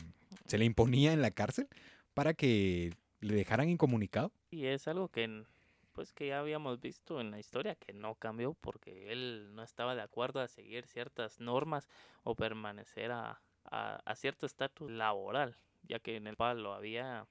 [0.46, 1.68] se le imponía en la cárcel
[2.12, 4.32] para que le dejaran incomunicado.
[4.50, 5.44] Y es algo que
[5.92, 9.94] pues que ya habíamos visto en la historia que no cambió porque él no estaba
[9.94, 11.88] de acuerdo a seguir ciertas normas
[12.24, 17.26] o permanecer a, a, cierto estatus laboral, ya que en el palo lo había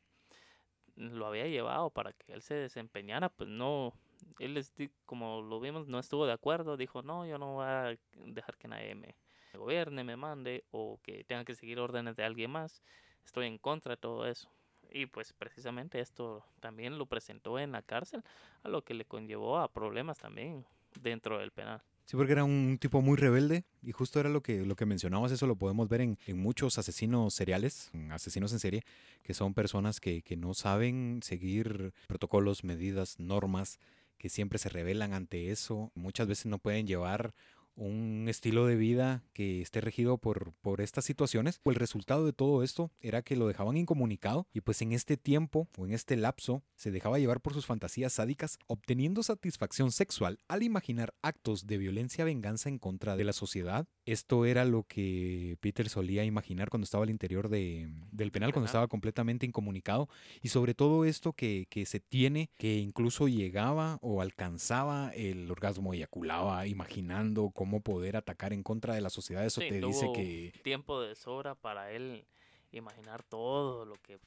[0.96, 3.94] lo había llevado para que él se desempeñara, pues no,
[4.40, 4.64] él
[5.06, 8.68] como lo vimos no estuvo de acuerdo, dijo no, yo no voy a dejar que
[8.68, 9.16] nadie me
[9.54, 12.84] gobierne, me mande o que tenga que seguir órdenes de alguien más,
[13.26, 14.50] estoy en contra de todo eso.
[14.92, 18.24] Y pues precisamente esto también lo presentó en la cárcel,
[18.64, 20.66] a lo que le conllevó a problemas también
[21.00, 21.82] dentro del penal.
[22.06, 25.32] Sí, porque era un tipo muy rebelde y justo era lo que, lo que mencionabas,
[25.32, 28.84] eso lo podemos ver en, en muchos asesinos seriales, asesinos en serie,
[29.24, 33.80] que son personas que, que no saben seguir protocolos, medidas, normas,
[34.18, 37.34] que siempre se rebelan ante eso, muchas veces no pueden llevar
[37.76, 41.60] un estilo de vida que esté regido por, por estas situaciones.
[41.66, 45.68] El resultado de todo esto era que lo dejaban incomunicado y pues en este tiempo
[45.78, 50.64] o en este lapso se dejaba llevar por sus fantasías sádicas, obteniendo satisfacción sexual al
[50.64, 53.88] imaginar actos de violencia venganza en contra de la sociedad.
[54.06, 58.66] Esto era lo que Peter solía imaginar cuando estaba al interior de, del penal, cuando
[58.66, 60.10] estaba completamente incomunicado
[60.42, 65.94] y sobre todo esto que, que se tiene, que incluso llegaba o alcanzaba el orgasmo,
[65.94, 69.46] eyaculaba imaginando cómo poder atacar en contra de la sociedad.
[69.46, 70.52] Eso te dice que...
[70.64, 72.26] Tiempo de sobra para él
[72.72, 74.18] imaginar todo lo que,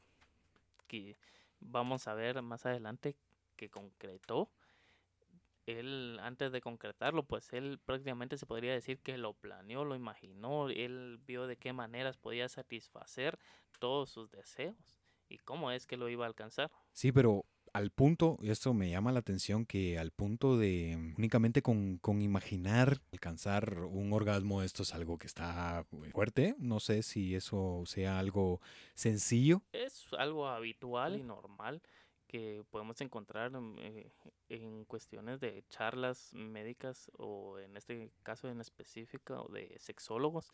[0.87, 1.17] que
[1.59, 3.17] vamos a ver más adelante
[3.57, 4.53] que concretó.
[5.67, 10.69] Él, antes de concretarlo, pues él prácticamente se podría decir que lo planeó, lo imaginó,
[10.69, 13.41] él vio de qué maneras podía satisfacer
[13.81, 14.97] todos sus deseos
[15.29, 16.71] y cómo es que lo iba a alcanzar.
[16.93, 21.61] Sí, pero al punto, y esto me llama la atención, que al punto de únicamente
[21.61, 26.55] con, con, imaginar alcanzar un orgasmo, esto es algo que está fuerte.
[26.59, 28.61] No sé si eso sea algo
[28.95, 29.61] sencillo.
[29.73, 31.83] Es algo habitual y normal
[32.29, 34.13] que podemos encontrar en, eh,
[34.49, 40.53] en cuestiones de charlas médicas o en este caso en específico de sexólogos,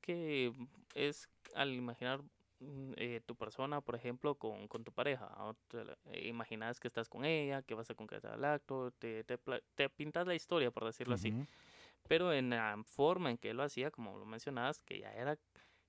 [0.00, 0.52] que
[0.94, 5.30] es al imaginar Mm, eh, tu persona, por ejemplo, con, con tu pareja.
[6.12, 9.38] Eh, imaginas que estás con ella, que vas a concretar el acto, te, te,
[9.74, 11.34] te pintas la historia, por decirlo así.
[12.08, 15.38] Pero en la forma en que lo hacía, como lo mencionabas, que ya era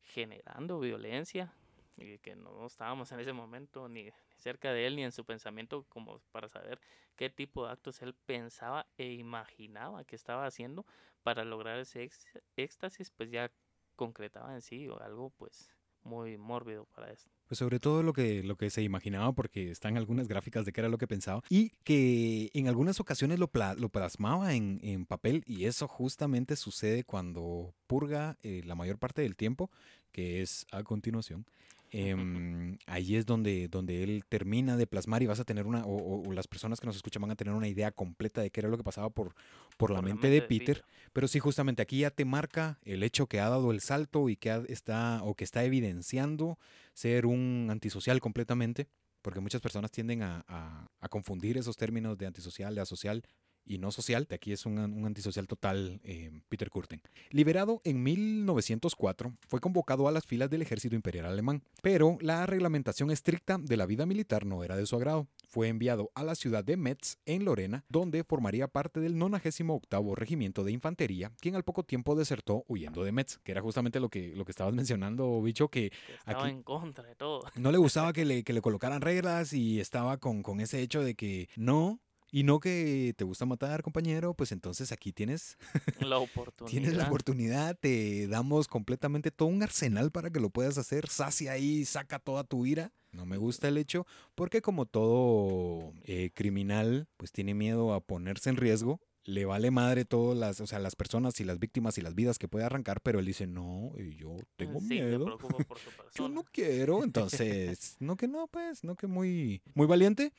[0.01, 1.53] generando violencia,
[1.97, 5.83] y que no estábamos en ese momento ni, cerca de él ni en su pensamiento
[5.89, 6.79] como para saber
[7.15, 10.85] qué tipo de actos él pensaba e imaginaba que estaba haciendo
[11.23, 12.09] para lograr ese
[12.55, 13.51] éxtasis, pues ya
[13.95, 15.75] concretaba en sí o algo pues
[16.07, 17.29] muy mórbido para esto.
[17.47, 20.81] Pues sobre todo lo que, lo que se imaginaba, porque están algunas gráficas de qué
[20.81, 25.43] era lo que pensaba, y que en algunas ocasiones lo, lo plasmaba en, en, papel,
[25.45, 29.69] y eso justamente sucede cuando purga eh, la mayor parte del tiempo,
[30.11, 31.45] que es a continuación.
[31.91, 36.31] Eh, ahí es donde, donde él termina de plasmar y vas a tener una, o,
[36.33, 38.77] las personas que nos escuchan van a tener una idea completa de qué era lo
[38.77, 39.35] que pasaba por,
[39.77, 40.83] por, la, mente de, Peter.
[41.13, 44.35] Pero sí, justamente aquí ya te marca el hecho que ha dado el salto y
[44.35, 46.59] que está, o que está evidenciando
[46.93, 48.87] ser un antisocial completamente,
[49.21, 50.43] porque muchas personas tienden a,
[50.99, 53.23] a confundir esos términos de antisocial, de asocial
[53.67, 54.25] y no social.
[54.29, 57.01] De aquí es un, antisocial total, eh, Peter Kurten.
[57.31, 63.11] Liberado en 1904, fue convocado a las filas del ejército imperial alemán, pero la reglamentación
[63.11, 65.27] estricta de la vida militar no era de su agrado.
[65.47, 70.63] Fue enviado a la ciudad de Metz, en Lorena, donde formaría parte del 98 Regimiento
[70.63, 74.35] de Infantería, quien al poco tiempo desertó huyendo de Metz, que era justamente lo que,
[74.35, 77.43] lo que estabas mencionando, bicho, que, estaba en contra de todo.
[77.55, 81.03] No le gustaba que le, que le colocaran reglas y estaba con, con ese hecho
[81.03, 81.99] de que no,
[82.31, 85.57] y no que te gusta matar, compañero, pues entonces aquí tienes
[85.99, 86.71] la oportunidad.
[86.71, 91.07] tienes la oportunidad, te damos completamente todo un arsenal para que lo puedas hacer.
[91.07, 92.91] Sacia ahí, saca toda tu ira.
[93.11, 98.49] No me gusta el hecho, porque como todo eh, criminal, pues tiene miedo a ponerse
[98.49, 98.99] en riesgo.
[99.23, 102.37] Le vale madre todas las, o sea, las personas y las víctimas y las vidas
[102.37, 105.37] que puede arrancar, pero él dice, no, yo tengo miedo.
[106.15, 110.31] yo no quiero, entonces, no que no, pues, no que muy, muy valiente,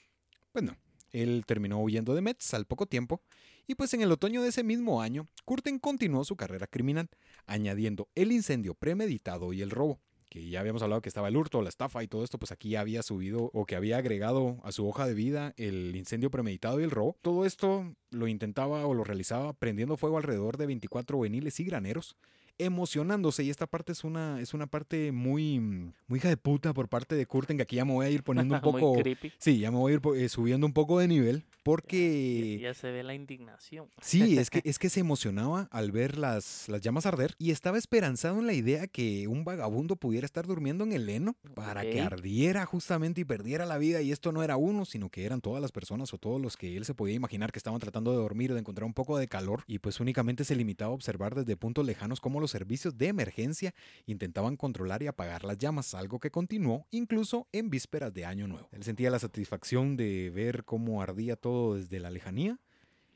[0.53, 0.77] pues no.
[1.12, 3.22] Él terminó huyendo de Metz al poco tiempo,
[3.66, 7.10] y pues en el otoño de ese mismo año, Curten continuó su carrera criminal,
[7.46, 11.62] añadiendo el incendio premeditado y el robo, que ya habíamos hablado que estaba el hurto,
[11.62, 14.86] la estafa y todo esto, pues aquí había subido o que había agregado a su
[14.86, 17.16] hoja de vida el incendio premeditado y el robo.
[17.22, 22.16] Todo esto lo intentaba o lo realizaba prendiendo fuego alrededor de 24 juveniles y graneros
[22.58, 26.88] emocionándose y esta parte es una es una parte muy muy hija de puta por
[26.88, 29.32] parte de Kurten que aquí ya me voy a ir poniendo un poco Muy creepy.
[29.38, 32.90] sí ya me voy a ir eh, subiendo un poco de nivel porque Ya se
[32.90, 33.88] ve la indignación.
[34.00, 37.76] Sí, es que, es que se emocionaba al ver las, las llamas arder y estaba
[37.76, 42.00] esperanzado en la idea que un vagabundo pudiera estar durmiendo en el heno para que
[42.00, 44.00] ardiera justamente y perdiera la vida.
[44.00, 46.74] Y esto no era uno, sino que eran todas las personas o todos los que
[46.74, 49.62] él se podía imaginar que estaban tratando de dormir de encontrar un poco de calor.
[49.66, 53.74] Y pues únicamente se limitaba a observar desde puntos lejanos cómo los servicios de emergencia
[54.06, 58.68] intentaban controlar y apagar las llamas, algo que continuó incluso en vísperas de Año Nuevo.
[58.72, 62.58] Él sentía la satisfacción de ver cómo ardía todo desde la lejanía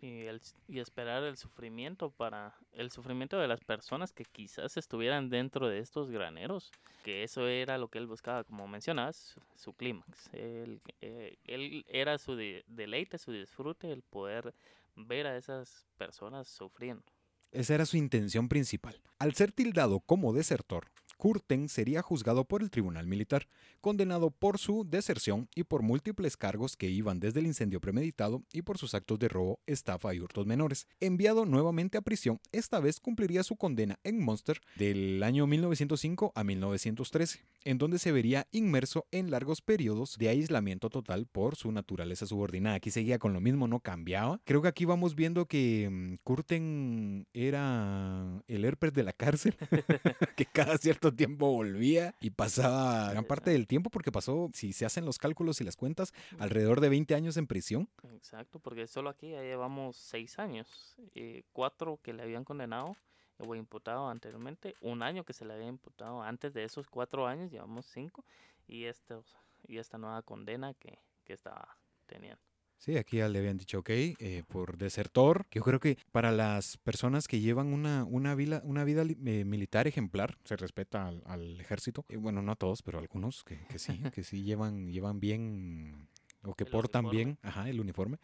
[0.00, 5.28] Y, el- y esperar el sufrimiento para el sufrimiento de las personas que quizás estuvieran
[5.30, 6.72] dentro de estos graneros,
[7.04, 10.28] que eso era lo que él buscaba, como mencionas, su, su clímax.
[10.32, 14.52] Él, eh, él era su de- deleite, su disfrute, el poder
[14.96, 17.04] ver a esas personas sufriendo.
[17.52, 19.02] Esa era su intención principal.
[19.18, 23.46] Al ser tildado como desertor, Kurten sería juzgado por el tribunal militar,
[23.80, 28.62] condenado por su deserción y por múltiples cargos que iban desde el incendio premeditado y
[28.62, 30.86] por sus actos de robo, estafa y hurtos menores.
[31.00, 36.44] Enviado nuevamente a prisión, esta vez cumpliría su condena en Munster del año 1905 a
[36.44, 42.26] 1913, en donde se vería inmerso en largos periodos de aislamiento total por su naturaleza
[42.26, 42.76] subordinada.
[42.76, 44.40] Aquí seguía con lo mismo, no cambiaba.
[44.44, 49.56] Creo que aquí vamos viendo que mm, Kurten era el herpes de la cárcel,
[50.36, 54.84] que cada cierto tiempo volvía y pasaba gran parte del tiempo porque pasó, si se
[54.84, 57.88] hacen los cálculos y las cuentas, alrededor de 20 años en prisión.
[58.14, 62.96] Exacto, porque solo aquí ya llevamos seis años, eh, cuatro que le habían condenado
[63.38, 67.50] o imputado anteriormente, un año que se le había imputado antes de esos cuatro años,
[67.50, 68.24] llevamos cinco,
[68.68, 72.51] y, estos, y esta nueva condena que, que estaba teniendo.
[72.82, 75.46] Sí, aquí ya le habían dicho, ok, eh, por desertor.
[75.52, 79.86] Yo creo que para las personas que llevan una, una, vida, una vida eh, militar
[79.86, 82.04] ejemplar, se respeta al, al ejército.
[82.08, 86.08] Eh, bueno, no a todos, pero algunos que, que sí, que sí llevan, llevan bien
[86.42, 87.24] o que El portan uniforme.
[87.24, 88.18] bien ajá, el uniforme.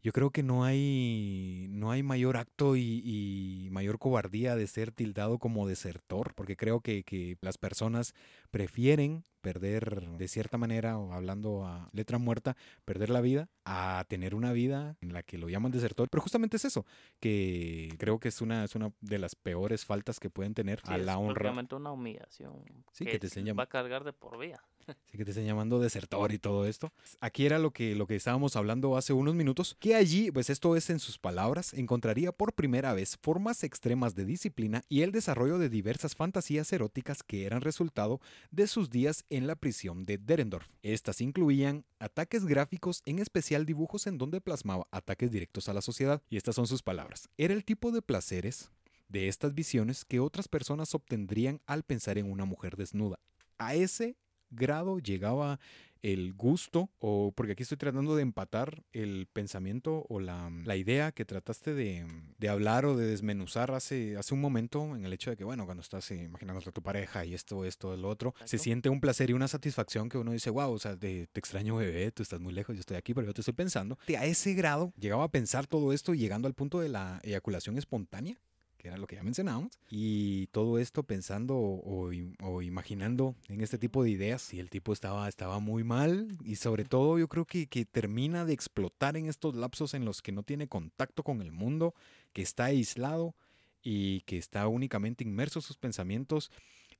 [0.00, 4.92] Yo creo que no hay, no hay mayor acto y, y mayor cobardía de ser
[4.92, 8.14] tildado como desertor, porque creo que, que las personas
[8.52, 14.34] prefieren perder de cierta manera, o hablando a letra muerta, perder la vida a tener
[14.36, 16.08] una vida en la que lo llaman desertor.
[16.08, 16.86] Pero justamente es eso,
[17.18, 20.92] que creo que es una, es una de las peores faltas que pueden tener Sí,
[20.92, 21.34] a es la honra.
[21.34, 24.62] prácticamente una humillación Sí, que te llam- va a cargar de por vida.
[25.10, 26.92] Sí, que te estén llamando desertor y todo esto.
[27.20, 30.76] Aquí era lo que, lo que estábamos hablando hace unos minutos, que allí, pues esto
[30.76, 35.58] es en sus palabras, encontraría por primera vez formas extremas de disciplina y el desarrollo
[35.58, 38.20] de diversas fantasías eróticas que eran resultado
[38.50, 40.68] de sus días en la prisión de Derendorf.
[40.82, 46.22] Estas incluían ataques gráficos, en especial dibujos en donde plasmaba ataques directos a la sociedad.
[46.28, 47.28] Y estas son sus palabras.
[47.36, 48.70] Era el tipo de placeres
[49.08, 53.18] de estas visiones que otras personas obtendrían al pensar en una mujer desnuda.
[53.58, 54.16] A ese
[54.50, 55.58] grado llegaba
[56.00, 61.10] el gusto, o porque aquí estoy tratando de empatar el pensamiento o la, la idea
[61.10, 62.06] que trataste de,
[62.38, 65.64] de hablar o de desmenuzar hace, hace un momento en el hecho de que, bueno,
[65.66, 69.00] cuando estás eh, imaginándote a tu pareja y esto, esto, lo otro, se siente un
[69.00, 72.22] placer y una satisfacción que uno dice, wow, o sea, de- te extraño bebé, tú
[72.22, 73.98] estás muy lejos, yo estoy aquí, pero yo te estoy pensando.
[74.16, 77.76] A ese grado llegaba a pensar todo esto y llegando al punto de la eyaculación
[77.76, 78.38] espontánea
[78.78, 83.34] que era lo que ya mencionábamos, y todo esto pensando o, o im- o imaginando
[83.48, 87.18] en este tipo de ideas, y el tipo estaba, estaba muy mal, y sobre todo
[87.18, 90.68] yo creo que, que termina de explotar en estos lapsos en los que no tiene
[90.68, 91.94] contacto con el mundo,
[92.32, 93.34] que está aislado
[93.82, 96.50] y que está únicamente inmerso en sus pensamientos.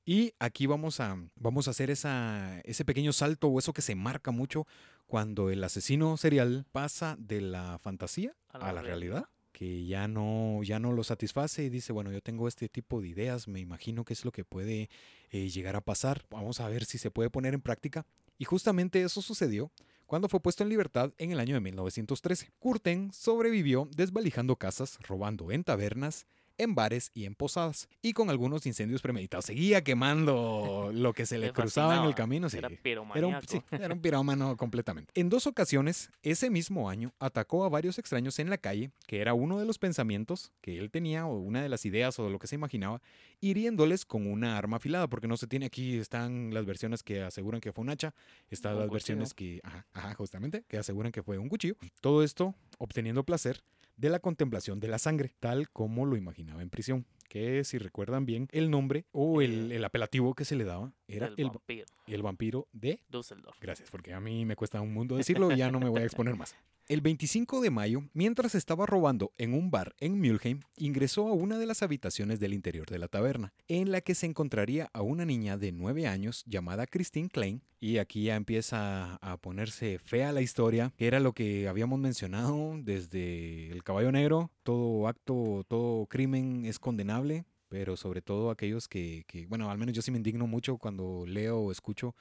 [0.05, 3.95] Y aquí vamos a, vamos a hacer esa, ese pequeño salto o eso que se
[3.95, 4.65] marca mucho
[5.07, 9.29] cuando el asesino serial pasa de la fantasía a la, realidad
[9.59, 13.09] que ya no, ya no lo satisface y dice, bueno, yo tengo este tipo de
[13.09, 14.89] ideas, me imagino que es lo que puede
[15.31, 18.05] eh, llegar a pasar, vamos a ver si se puede poner en práctica.
[18.37, 19.69] Y justamente eso sucedió
[20.05, 22.51] cuando fue puesto en libertad en el año de 1913.
[22.57, 26.25] Curten sobrevivió desvalijando casas, robando en tabernas,
[26.59, 29.45] en bares y en posadas, y con algunos incendios premeditados.
[29.45, 32.49] Seguía quemando lo que se le cruzaba en el camino.
[32.49, 32.57] sí.
[32.57, 32.69] Era
[33.15, 35.11] Era un, sí, era un pirómano completamente.
[35.15, 39.33] En dos ocasiones, ese mismo año, atacó a varios extraños en la calle, que era
[39.33, 42.37] uno de los pensamientos que él tenía, o una de las ideas, o de lo
[42.39, 43.01] que se imaginaba,
[43.41, 47.61] hiriéndoles con una arma afilada, porque no se tiene aquí, están las versiones que aseguran
[47.61, 48.13] que fue un hacha,
[48.49, 48.93] están Un las cuchillo.
[49.19, 51.75] versiones que, ajá, ajá, justamente, que aseguran que fue un cuchillo.
[52.01, 53.63] Todo esto obteniendo placer
[53.99, 57.05] de la contemplación de la sangre, tal como lo imaginaba en prisión.
[57.27, 61.27] que si recuerdan bien, el nombre o el, el apelativo que se le daba era
[61.27, 63.03] el el, vampiro, el vampiro de...
[63.09, 63.59] Dusseldorf.
[63.61, 66.05] Gracias, porque a mí me cuesta un mundo decirlo y ya no me voy a
[66.05, 66.55] exponer más.
[66.89, 71.59] El 25 de mayo, mientras estaba robando en un bar en Mulheim, ingresó a una
[71.59, 75.23] de las habitaciones del interior de la taberna, en la que se encontraría a una
[75.23, 77.61] niña de 9 años llamada Christine Klein.
[77.79, 82.73] Y aquí ya empieza a ponerse fea la historia, que era lo que habíamos mencionado
[82.81, 84.49] desde el caballo negro.
[84.63, 90.01] Todo acto, todo crimen es condenable, pero sobre todo aquellos que, bueno, al menos yo
[90.01, 92.15] sí me indigno mucho cuando leo o escucho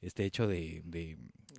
[0.00, 1.18] este hecho de, de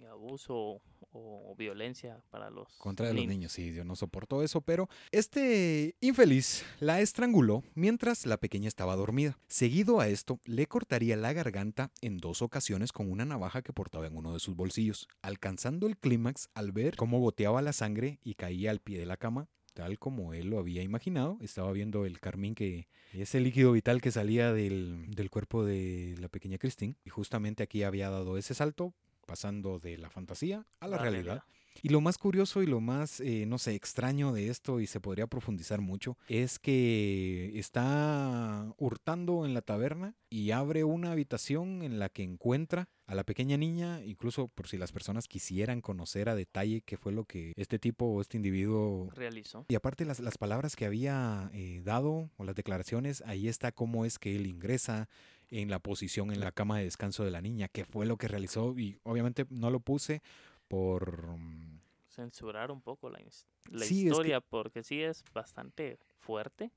[0.09, 0.81] abuso
[1.13, 3.51] o violencia para los contra los niños.
[3.51, 9.37] Sí, yo no soporto eso, pero este infeliz la estranguló mientras la pequeña estaba dormida.
[9.47, 14.07] Seguido a esto, le cortaría la garganta en dos ocasiones con una navaja que portaba
[14.07, 18.35] en uno de sus bolsillos, alcanzando el clímax al ver cómo goteaba la sangre y
[18.35, 19.47] caía al pie de la cama.
[19.73, 24.11] Tal como él lo había imaginado, estaba viendo el carmín que ese líquido vital que
[24.11, 26.95] salía del, del cuerpo de la pequeña Christine.
[27.03, 28.93] Y justamente aquí había dado ese salto,
[29.25, 31.23] pasando de la fantasía a la, La realidad.
[31.23, 31.43] realidad.
[31.81, 34.99] Y lo más curioso y lo más, eh, no sé, extraño de esto, y se
[34.99, 41.97] podría profundizar mucho, es que está hurtando en la taberna y abre una habitación en
[41.97, 46.35] la que encuentra a la pequeña niña, incluso por si las personas quisieran conocer a
[46.35, 49.65] detalle qué fue lo que este tipo o este individuo realizó.
[49.67, 54.05] y aparte las, las palabras que había eh, dado o las declaraciones, ahí está cómo
[54.05, 55.09] es que él ingresa
[55.51, 58.27] en la posición en la cama de descanso de la niña, qué fue lo que
[58.27, 60.21] realizó y obviamente no lo puse
[60.67, 61.27] por...
[61.37, 61.79] mm,
[62.09, 66.71] censurar un poco la, la Sí, es que- historia porque sí es bastante fuerte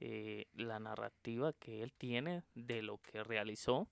[0.00, 3.86] eh, la narrativa que él tiene de lo que realizó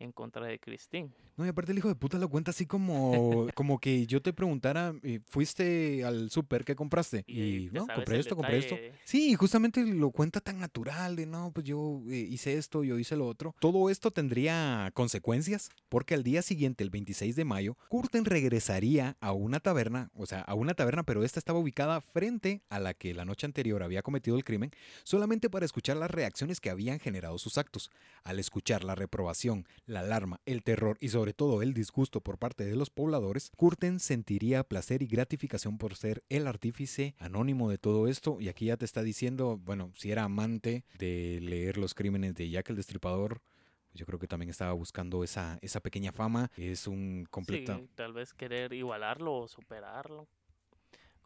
[0.00, 1.10] en contra de Christine.
[1.36, 4.32] No, y aparte el hijo de puta lo cuenta así como, como que yo te
[4.32, 6.64] preguntara, eh, ¿fuiste al súper?
[6.64, 7.24] ¿Qué compraste?
[7.26, 8.76] Y, no, compré esto, compré esto.
[9.04, 13.14] Sí, justamente lo cuenta tan natural de no, pues yo eh, hice esto, yo hice
[13.14, 13.54] lo otro.
[13.60, 19.32] Todo esto tendría consecuencias porque al día siguiente, el 26 de mayo, Curtin regresaría a
[19.32, 23.14] una taberna, o sea, a una taberna, pero esta estaba ubicada frente a la que
[23.14, 24.70] la noche anterior había cometido el crimen,
[25.04, 27.90] solamente para escuchar las reacciones que habían generado sus actos.
[28.24, 32.64] Al escuchar la reprobación, la alarma, el terror y sobre todo el disgusto por parte
[32.64, 38.06] de los pobladores, Curtin sentiría placer y gratificación por ser el artífice anónimo de todo
[38.06, 38.40] esto.
[38.40, 42.48] Y aquí ya te está diciendo, bueno, si era amante de leer los crímenes de
[42.48, 43.42] Jack el Destripador,
[43.88, 46.50] pues yo creo que también estaba buscando esa, esa pequeña fama.
[46.56, 47.78] Es un completa...
[47.78, 50.28] Sí, tal vez querer igualarlo o superarlo.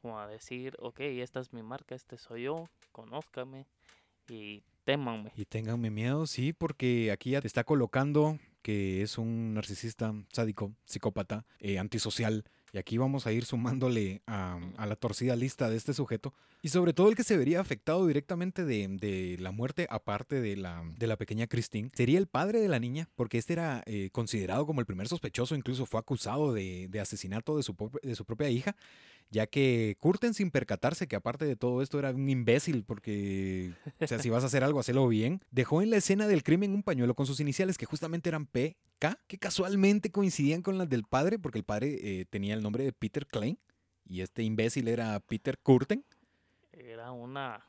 [0.01, 3.67] Como a decir, ok, esta es mi marca, este soy yo, conózcame
[4.29, 5.33] y témanme.
[5.37, 10.73] Y ténganme miedo, sí, porque aquí ya te está colocando que es un narcisista sádico,
[10.87, 12.45] psicópata, eh, antisocial.
[12.73, 16.35] Y aquí vamos a ir sumándole a, a la torcida lista de este sujeto.
[16.61, 20.57] Y sobre todo el que se vería afectado directamente de, de la muerte, aparte de
[20.57, 24.09] la, de la pequeña Christine, sería el padre de la niña, porque este era eh,
[24.11, 28.17] considerado como el primer sospechoso, incluso fue acusado de, de asesinato de su, pop- de
[28.17, 28.75] su propia hija
[29.31, 34.07] ya que Curten sin percatarse que aparte de todo esto era un imbécil porque, o
[34.07, 36.83] sea, si vas a hacer algo, hacelo bien, dejó en la escena del crimen un
[36.83, 41.39] pañuelo con sus iniciales que justamente eran PK, que casualmente coincidían con las del padre
[41.39, 43.59] porque el padre eh, tenía el nombre de Peter Klein
[44.05, 46.05] y este imbécil era Peter Curten.
[46.73, 47.67] Era una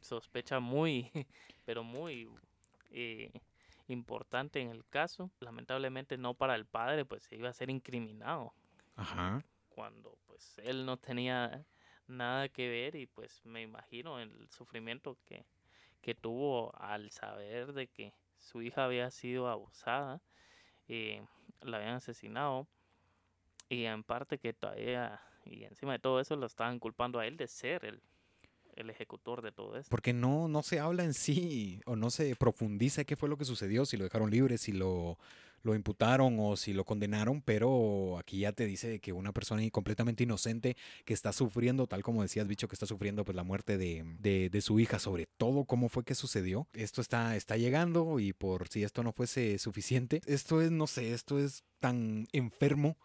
[0.00, 1.10] sospecha muy,
[1.66, 2.28] pero muy
[2.90, 3.30] eh,
[3.88, 5.30] importante en el caso.
[5.40, 8.54] Lamentablemente no para el padre, pues se iba a ser incriminado
[8.96, 9.44] Ajá.
[9.74, 11.64] Cuando pues él no tenía
[12.06, 15.44] nada que ver y pues me imagino el sufrimiento que,
[16.00, 20.20] que tuvo al saber de que su hija había sido abusada,
[20.88, 21.24] eh,
[21.60, 22.66] la habían asesinado
[23.68, 27.36] y en parte que todavía y encima de todo eso lo estaban culpando a él
[27.36, 28.00] de ser el,
[28.76, 29.90] el ejecutor de todo esto.
[29.90, 33.44] Porque no, no se habla en sí o no se profundiza qué fue lo que
[33.44, 35.18] sucedió, si lo dejaron libre, si lo,
[35.62, 40.24] lo imputaron o si lo condenaron, pero aquí ya te dice que una persona completamente
[40.24, 44.04] inocente que está sufriendo, tal como decías, bicho, que está sufriendo pues la muerte de,
[44.18, 46.68] de, de su hija, sobre todo cómo fue que sucedió.
[46.72, 51.12] Esto está, está llegando y por si esto no fuese suficiente, esto es, no sé,
[51.12, 52.96] esto es tan enfermo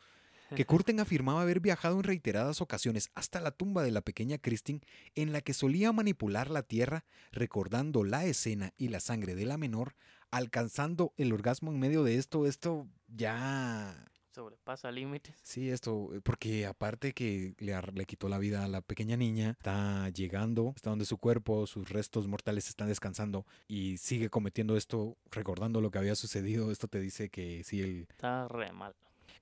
[0.56, 4.82] que Curten afirmaba haber viajado en reiteradas ocasiones hasta la tumba de la pequeña Christine,
[5.16, 9.58] en la que solía manipular la tierra, recordando la escena y la sangre de la
[9.58, 9.96] menor,
[10.32, 12.46] alcanzando el orgasmo en medio de esto.
[12.46, 14.08] Esto ya
[14.38, 15.36] Sobrepasa límites.
[15.42, 20.10] Sí, esto, eh, porque aparte que le, quitó la vida a la pequeña niña, está
[20.10, 25.82] llegando, está donde su cuerpo, sus restos mortales están descansando y sigue cometiendo esto, recordando
[25.82, 26.70] lo que había sucedido.
[26.70, 28.94] Esto te dice que sí, el, Está re mal.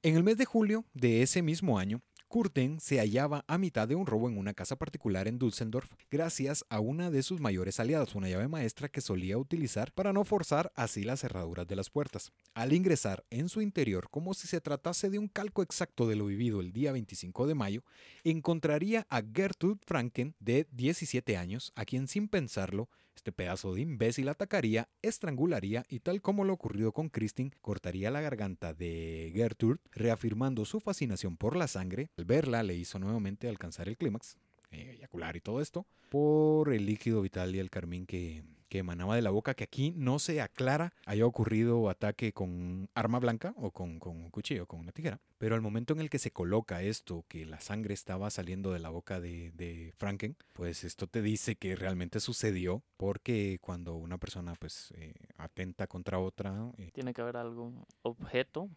[0.02, 2.00] en el mes de julio de ese mismo año,
[2.36, 6.66] Kurten se hallaba a mitad de un robo en una casa particular en Düsseldorf, gracias
[6.68, 10.70] a una de sus mayores aliados, una llave maestra que solía utilizar para no forzar
[10.76, 12.34] así las cerraduras de las puertas.
[12.54, 16.26] Al ingresar en su interior, como si se tratase de un calco exacto de lo
[16.26, 17.84] vivido el día 25 de mayo,
[18.26, 24.30] encontraría a Gertrude Franken, de 17 años, a quien sin pensarlo este pedazo de imbécil
[24.30, 30.66] atacaría, estrangularía y tal como lo ocurrido con Christine, cortaría la garganta de Gertrude, reafirmando
[30.66, 32.10] su fascinación por la sangre.
[32.18, 34.38] Al verla le hizo nuevamente alcanzar el clímax,
[34.72, 39.16] eh, eyacular y todo esto, por el líquido vital y el carmín que, que emanaba
[39.16, 43.72] de la boca, que aquí no se aclara haya ocurrido ataque con arma blanca o
[43.72, 45.20] con, con un cuchillo, con una tijera.
[45.38, 48.80] Pero al momento en el que se coloca esto, que la sangre estaba saliendo de
[48.80, 54.18] la boca de, de Franken, pues esto te dice que realmente sucedió, porque cuando una
[54.18, 56.72] persona pues eh, atenta contra otra...
[56.78, 58.70] eh, Tiene que haber algún objeto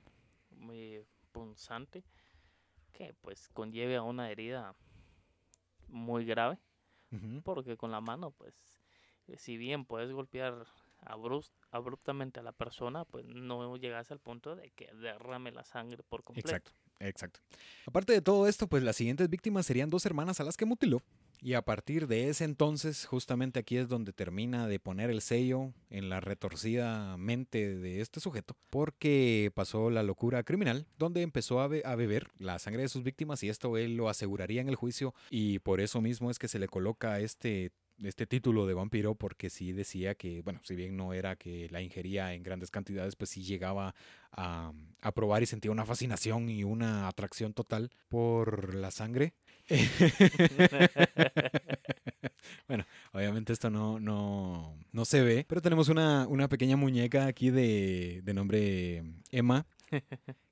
[0.50, 2.04] muy punzante
[2.92, 4.74] que pues conlleve a una herida
[5.86, 6.58] muy grave,
[7.44, 8.77] porque con la mano pues eh,
[9.36, 10.66] si bien puedes golpear
[11.70, 16.24] abruptamente a la persona, pues no llegas al punto de que derrame la sangre por
[16.24, 16.48] completo.
[16.48, 17.40] Exacto, exacto.
[17.86, 21.02] Aparte de todo esto, pues las siguientes víctimas serían dos hermanas a las que mutiló.
[21.40, 25.72] Y a partir de ese entonces, justamente aquí es donde termina de poner el sello
[25.88, 31.66] en la retorcida mente de este sujeto, porque pasó la locura criminal, donde empezó a,
[31.66, 35.14] a beber la sangre de sus víctimas y esto él lo aseguraría en el juicio
[35.30, 37.70] y por eso mismo es que se le coloca este
[38.02, 41.82] este título de vampiro porque sí decía que, bueno, si bien no era que la
[41.82, 43.94] ingería en grandes cantidades, pues sí llegaba
[44.32, 49.34] a, a probar y sentía una fascinación y una atracción total por la sangre.
[52.68, 57.50] bueno, obviamente esto no, no, no se ve, pero tenemos una, una pequeña muñeca aquí
[57.50, 59.66] de, de nombre Emma.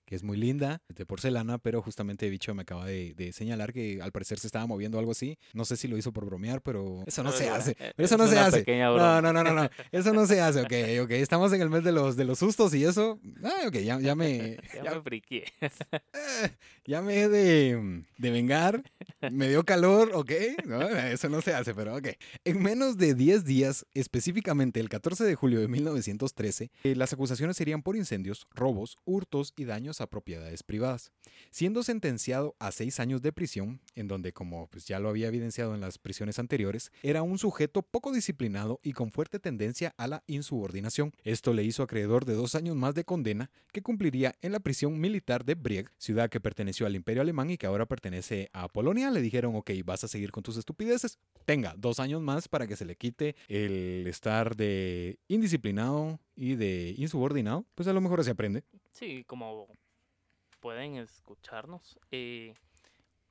[0.07, 4.01] Que es muy linda, de porcelana, pero justamente Bicho me acaba de, de señalar que
[4.01, 5.37] al parecer se estaba moviendo algo así.
[5.53, 7.77] No sé si lo hizo por bromear, pero eso no se hace.
[7.99, 8.65] Eso es no se hace.
[8.67, 9.69] No, no, no, no, no.
[9.93, 10.61] Eso no se hace.
[10.63, 11.11] Ok, ok.
[11.11, 13.19] Estamos en el mes de los, de los sustos y eso.
[13.43, 14.57] Ah, ok, ya, ya me.
[14.75, 15.45] Ya Ya, me friqué.
[15.61, 16.51] eh,
[16.85, 18.83] ya me he de, de vengar.
[19.33, 20.31] Me dio calor, ok.
[20.67, 22.09] No, eso no se hace, pero ok.
[22.45, 27.57] En menos de 10 días, específicamente el 14 de julio de 1913, eh, las acusaciones
[27.57, 31.13] serían por incendios, robos, hurtos y daños a propiedades privadas,
[31.51, 35.75] siendo sentenciado a 6 años de prisión, en donde, como pues, ya lo había evidenciado
[35.75, 40.23] en las prisiones anteriores, era un sujeto poco disciplinado y con fuerte tendencia a la
[40.27, 41.13] insubordinación.
[41.25, 45.01] Esto le hizo acreedor de dos años más de condena que cumpliría en la prisión
[45.01, 49.11] militar de Brieg, ciudad que perteneció al Imperio Alemán y que ahora pertenece a Polonia.
[49.11, 51.19] Le dijeron, ok, vas a seguir con tus estupideces.
[51.45, 56.95] Tenga dos años más para que se le quite el estar de indisciplinado y de
[56.97, 57.67] insubordinado.
[57.75, 58.65] Pues a lo mejor se aprende.
[58.93, 59.69] Sí, como
[60.67, 62.53] pueden escucharnos, eh,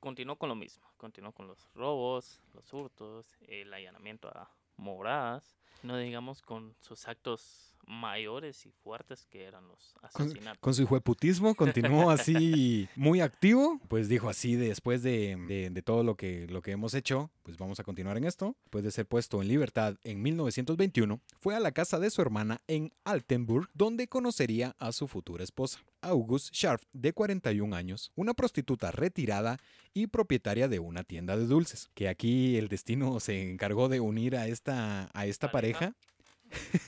[0.00, 0.90] continuó con lo mismo.
[0.96, 7.75] Continuó con los robos, los hurtos, el allanamiento a moradas, no digamos con sus actos
[7.86, 10.58] mayores y fuertes que eran los asesinatos.
[10.60, 13.80] Con su hijueputismo continuó así muy activo.
[13.88, 17.56] Pues dijo así después de, de- de todo lo que, lo que hemos hecho, pues
[17.56, 18.56] vamos a continuar en esto.
[18.64, 22.60] Después de ser puesto en libertad en 1921, fue a la casa de su hermana
[22.66, 28.90] en Altenburg, donde conocería a su futura esposa, August Scharf, de 41 años, una prostituta
[28.90, 29.58] retirada
[29.94, 31.90] y propietaria de una tienda de dulces.
[31.94, 35.78] Que aquí el destino se encargó de unir a esta, a esta Pareja.
[35.78, 35.96] pareja.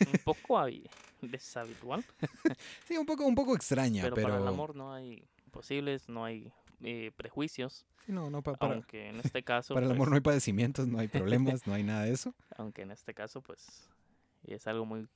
[0.07, 0.89] Un poco habi-
[1.21, 2.05] deshabitual,
[2.87, 4.29] Sí, un poco, un poco extraña, pero, pero...
[4.29, 6.53] para el amor no hay posibles, no hay
[6.83, 9.75] eh, prejuicios, no, no, pa- para, aunque en este caso...
[9.75, 12.35] Para el amor pues, no hay padecimientos, no hay problemas, no hay nada de eso.
[12.57, 13.89] aunque en este caso pues
[14.45, 15.07] es algo muy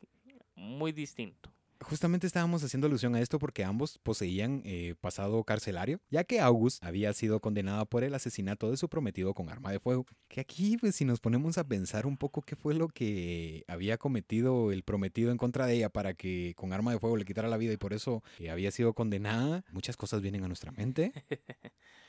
[0.55, 1.51] muy distinto.
[1.83, 6.83] Justamente estábamos haciendo alusión a esto porque ambos poseían eh, pasado carcelario, ya que August
[6.85, 10.07] había sido condenada por el asesinato de su prometido con arma de fuego.
[10.29, 13.99] Que aquí, pues, si nos ponemos a pensar un poco qué fue lo que había
[13.99, 17.49] cometido el prometido en contra de ella para que con arma de fuego le quitara
[17.49, 21.13] la vida y por eso eh, había sido condenada, muchas cosas vienen a nuestra mente.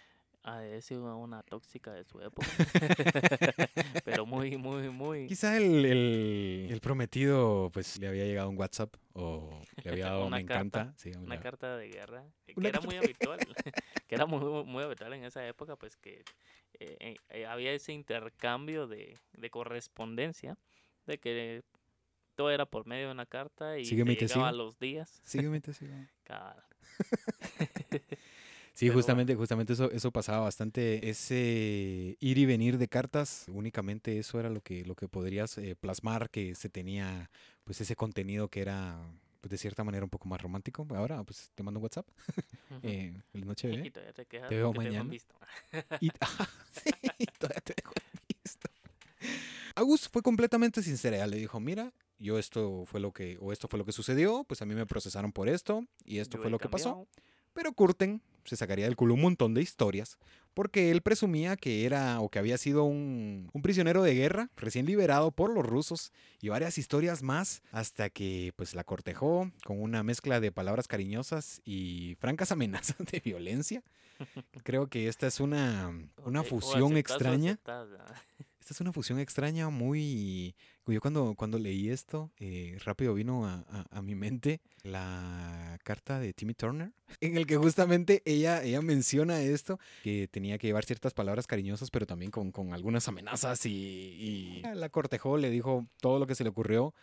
[0.45, 2.47] Ha de sido una tóxica de su época.
[4.05, 5.27] Pero muy, muy, muy...
[5.27, 10.25] Quizá el, el- el prometido, pues, le había llegado un WhatsApp o le había dado
[10.27, 10.93] Una me carta, encanta.
[10.97, 12.25] sí, Una carta de guerra.
[12.45, 13.39] Que Una era carta muy habitual.
[14.07, 16.25] que era muy, muy habitual en esa época, pues que
[16.79, 20.57] eh, eh, eh, había ese intercambio de, de correspondencia.
[21.05, 21.63] De que
[22.35, 24.63] todo era por medio de una carta y te llegaba sigo.
[24.63, 25.21] los días.
[25.23, 25.93] Sígueme, te sigo.
[28.73, 31.07] Sí, Pero justamente, justamente eso, eso pasaba bastante.
[31.09, 35.75] Ese ir y venir de cartas, únicamente eso era lo que, lo que podrías eh,
[35.79, 37.29] plasmar que se tenía,
[37.63, 38.97] pues ese contenido que era
[39.41, 40.87] pues, de cierta manera un poco más romántico.
[40.95, 42.07] Ahora, pues te mando un WhatsApp.
[42.81, 43.87] eh, feliz noche, bebé.
[43.87, 45.13] Y todavía te veo te mañana.
[45.99, 46.91] Y, ah, sí,
[47.37, 47.93] todavía te dejo
[48.43, 48.69] visto.
[49.75, 51.27] August fue completamente sincera.
[51.27, 54.63] Le dijo, mira, yo esto fue lo que, o esto fue lo que sucedió, pues
[54.63, 57.07] a mí me procesaron por esto, y esto Yo fue lo que pasó.
[57.53, 60.17] Pero Curten se sacaría del culo un montón de historias
[60.53, 64.85] porque él presumía que era o que había sido un, un prisionero de guerra recién
[64.85, 70.03] liberado por los rusos y varias historias más hasta que pues la cortejó con una
[70.03, 73.83] mezcla de palabras cariñosas y francas amenazas de violencia.
[74.63, 75.91] Creo que esta es una,
[76.23, 77.59] una fusión extraña.
[78.59, 80.55] Esta es una fusión extraña muy...
[80.85, 86.19] Yo cuando, cuando leí esto, eh, rápido vino a, a- a mi mente la carta
[86.19, 90.83] de Timmy Turner, en el que justamente ella, ella menciona esto, que tenía que llevar
[90.85, 95.87] ciertas palabras cariñosas, pero también con, con algunas amenazas y, y la cortejó, le dijo
[96.01, 96.93] todo lo que se le ocurrió.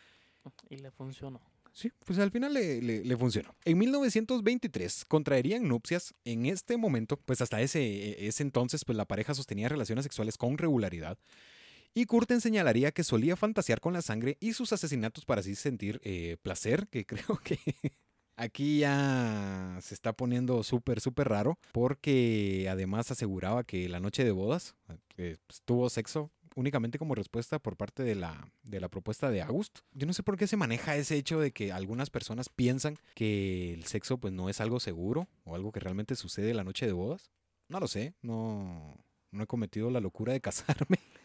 [0.69, 1.41] Y le funcionó.
[1.73, 3.55] Sí, pues al final le, le- le funcionó.
[3.65, 6.15] En 1923 contraerían nupcias.
[6.25, 10.59] En este momento, pues hasta ese, ese entonces, pues la pareja sostenía relaciones sexuales con
[10.59, 11.17] regularidad.
[11.93, 16.01] Y Curten señalaría que solía fantasear con la sangre y sus asesinatos para así sentir
[16.05, 17.59] eh, placer, que creo que
[18.37, 24.31] aquí ya se está poniendo súper, súper raro, porque además aseguraba que la noche de
[24.31, 24.75] bodas
[25.65, 29.81] tuvo sexo únicamente como respuesta por parte de la, de la propuesta de August.
[29.93, 33.75] Yo no sé por qué se maneja ese hecho de que algunas personas piensan que
[33.75, 36.93] el sexo pues no es algo seguro o algo que realmente sucede la noche de
[36.93, 37.31] bodas.
[37.69, 38.97] No lo sé, no,
[39.31, 40.99] no he cometido la locura de casarme.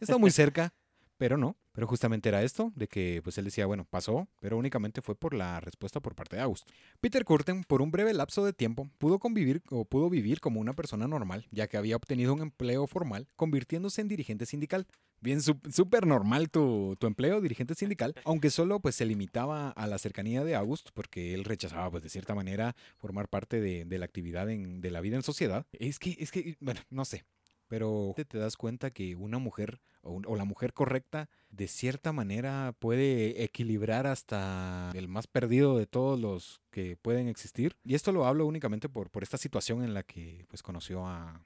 [0.00, 0.72] Está muy cerca,
[1.16, 1.56] pero no.
[1.78, 5.32] Pero justamente era esto, de que pues él decía, bueno, pasó, pero únicamente fue por
[5.32, 6.68] la respuesta por parte de August.
[7.00, 10.72] Peter Curtin, por un breve lapso de tiempo, pudo convivir o pudo vivir como una
[10.72, 14.88] persona normal, ya que había obtenido un empleo formal, convirtiéndose en dirigente sindical.
[15.20, 19.98] Bien, súper normal tu, tu empleo, dirigente sindical, aunque solo pues se limitaba a la
[19.98, 24.04] cercanía de August, porque él rechazaba pues de cierta manera formar parte de, de la
[24.04, 25.64] actividad en, de la vida en sociedad.
[25.72, 27.24] Es que, es que, bueno, no sé,
[27.68, 32.12] pero te das cuenta que una mujer o, un- o la mujer correcta de cierta
[32.12, 37.76] manera puede equilibrar hasta el más perdido de todos los que pueden existir.
[37.84, 41.42] Y esto lo hablo únicamente por, por esta situación en la que pues conoció a,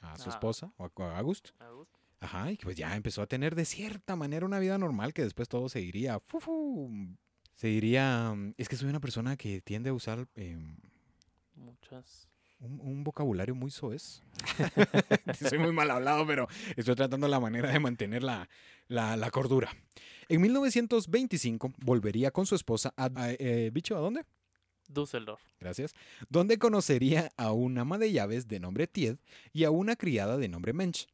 [0.00, 1.50] a su esposa, o a, a August.
[1.60, 1.90] August.
[2.20, 5.22] Ajá, y que pues ya empezó a tener de cierta manera una vida normal que
[5.22, 6.20] después todo se iría.
[6.20, 6.88] fufu,
[7.54, 8.34] se iría...
[8.56, 10.76] Es que soy una persona que tiende a usar em,
[11.56, 12.28] Muchas.
[12.62, 14.22] Un, un vocabulario muy soez.
[15.48, 18.48] Soy muy mal hablado, pero estoy tratando la manera de mantener la,
[18.88, 19.70] la- la cordura.
[20.28, 23.10] En 1925 volvería con su esposa a...
[23.14, 24.24] a- eh, ¿Bicho a dónde?
[24.88, 25.40] Düsseldorf.
[25.60, 25.94] Gracias.
[26.28, 29.16] Donde conocería a un ama de llaves de nombre Tied
[29.52, 31.06] y a una criada de nombre Mensch,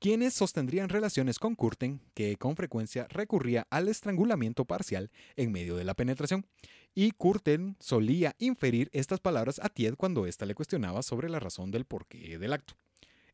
[0.00, 5.84] quienes sostendrían relaciones con Curten, que con frecuencia recurría al estrangulamiento parcial en medio de
[5.84, 6.46] la penetración.
[6.94, 11.70] Y Curten solía inferir estas palabras a Tied cuando ésta le cuestionaba sobre la razón
[11.70, 12.74] del porqué del acto.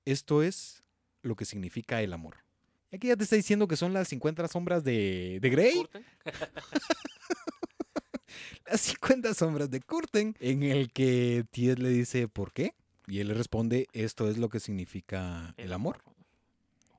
[0.04, 0.82] Esto es
[1.22, 2.38] lo que significa el amor.
[2.90, 5.88] Y aquí ya te está diciendo que son las 50 sombras de, de Grey.
[8.66, 12.74] Las 50 sombras de Curten, en el que Tied le dice ¿por qué?
[13.06, 16.02] Y él le responde, esto es lo que significa el, amor.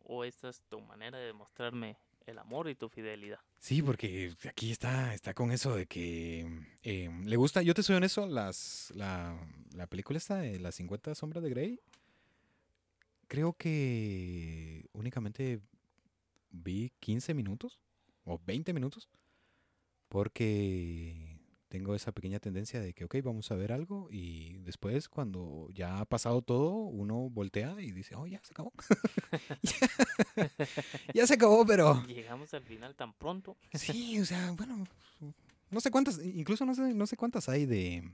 [0.10, 3.40] O esta es tu manera de demostrarme el amor y tu fidelidad.
[3.58, 7.96] Sí, porque aquí está, está con eso de que eh, le gusta, yo te soy
[7.96, 9.38] honesto, las, la,
[9.74, 11.82] la película esta de las 50 sombras de Grey,
[13.28, 15.62] creo que únicamente
[16.50, 17.80] vi 15 minutos
[18.24, 19.10] o 20 minutos,
[20.08, 21.37] porque
[21.68, 26.00] tengo esa pequeña tendencia de que, ok, vamos a ver algo y después cuando ya
[26.00, 28.72] ha pasado todo, uno voltea y dice, oh, ya se acabó.
[29.62, 30.50] ya,
[31.14, 32.04] ya se acabó, pero...
[32.08, 33.58] Llegamos al final tan pronto.
[33.74, 34.86] Sí, o sea, bueno,
[35.70, 38.10] no sé cuántas, incluso no sé, no sé cuántas hay de...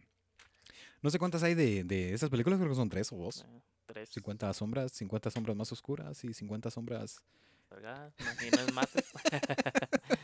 [1.02, 3.46] No sé cuántas hay de, de esas películas, creo que son tres o dos.
[3.48, 4.10] Eh, tres.
[4.10, 7.22] 50 sombras, 50 sombras más oscuras y 50 sombras...
[7.70, 8.14] ¿Verdad?
[8.20, 9.06] Imaginas mates.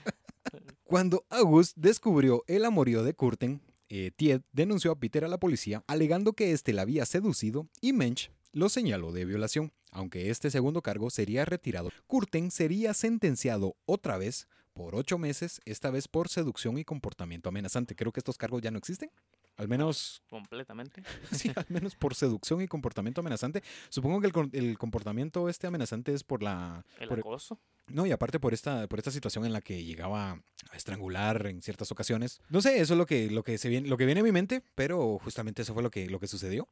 [0.89, 4.09] Cuando August descubrió el amorío de Curten, eh,
[4.51, 8.69] denunció a Peter a la policía alegando que éste la había seducido y Mensch lo
[8.69, 9.71] señaló de violación.
[9.91, 15.91] Aunque este segundo cargo sería retirado, Curten sería sentenciado otra vez por ocho meses, esta
[15.91, 17.95] vez por seducción y comportamiento amenazante.
[17.95, 19.11] Creo que estos cargos ya no existen.
[19.59, 21.03] Al menos, Completamente.
[21.31, 23.61] sí, al menos por seducción y comportamiento amenazante.
[23.89, 26.85] Supongo que el, el comportamiento este amenazante es por la...
[26.97, 27.59] El por- acoso.
[27.87, 30.31] no, y aparte por esta, por esta situación en la que llegaba
[30.71, 32.41] a estrangular en ciertas ocasiones.
[32.49, 34.31] No sé, eso es lo que, lo que, se viene, lo que viene a mi
[34.31, 36.67] mente, pero justamente eso fue lo que, lo que sucedió.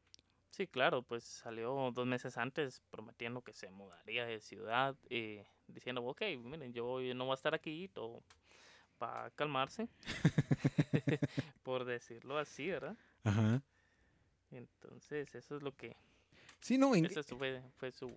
[0.50, 6.02] Sí, claro, pues salió dos meses antes prometiendo que se mudaría de ciudad y diciendo,
[6.04, 8.22] ok, miren, yo no voy a estar aquí, todo
[8.98, 9.88] para calmarse,
[11.62, 12.96] por decirlo así, ¿verdad?
[13.24, 13.62] Ajá.
[14.50, 15.96] Entonces, eso es lo que...
[16.60, 18.10] Sí, no, en- Esa fue, fue su...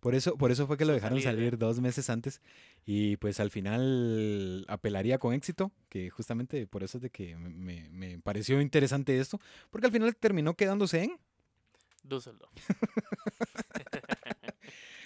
[0.00, 2.40] por eso, por eso fue que lo dejaron salir dos meses antes
[2.86, 7.88] y pues al final apelaría con éxito, que justamente por eso es de que me-
[7.90, 9.40] me, pareció interesante esto,
[9.70, 11.18] porque al final terminó quedándose en,
[12.04, 12.52] Düsseldorf.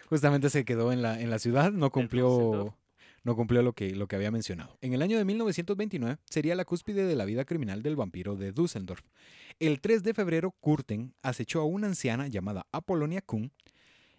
[0.09, 2.77] justamente se quedó en la, en la ciudad, no cumplió.
[3.25, 4.77] No cumplió lo que, lo que había mencionado.
[4.81, 8.53] En el año de 1929 sería la cúspide de la vida criminal del vampiro de
[8.53, 9.05] Düsseldorf.
[9.59, 13.53] El 3 de febrero, Kurten acechó a una anciana llamada Apolonia Kuhn,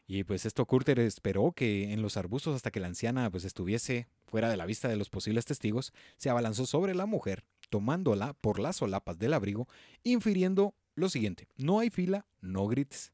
[0.06, 4.08] y pues esto Kurten esperó que en los arbustos hasta que la anciana pues estuviese
[4.26, 8.60] fuera de la vista de los posibles testigos, se abalanzó sobre la mujer, tomándola por
[8.60, 9.68] las solapas del abrigo,
[10.04, 13.13] infiriendo lo siguiente, no hay fila, no grites.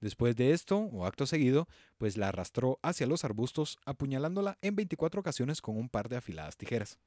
[0.00, 5.20] Después de esto, o acto seguido, pues la arrastró hacia los arbustos, apuñalándola en 24
[5.20, 6.98] ocasiones con un par de afiladas tijeras.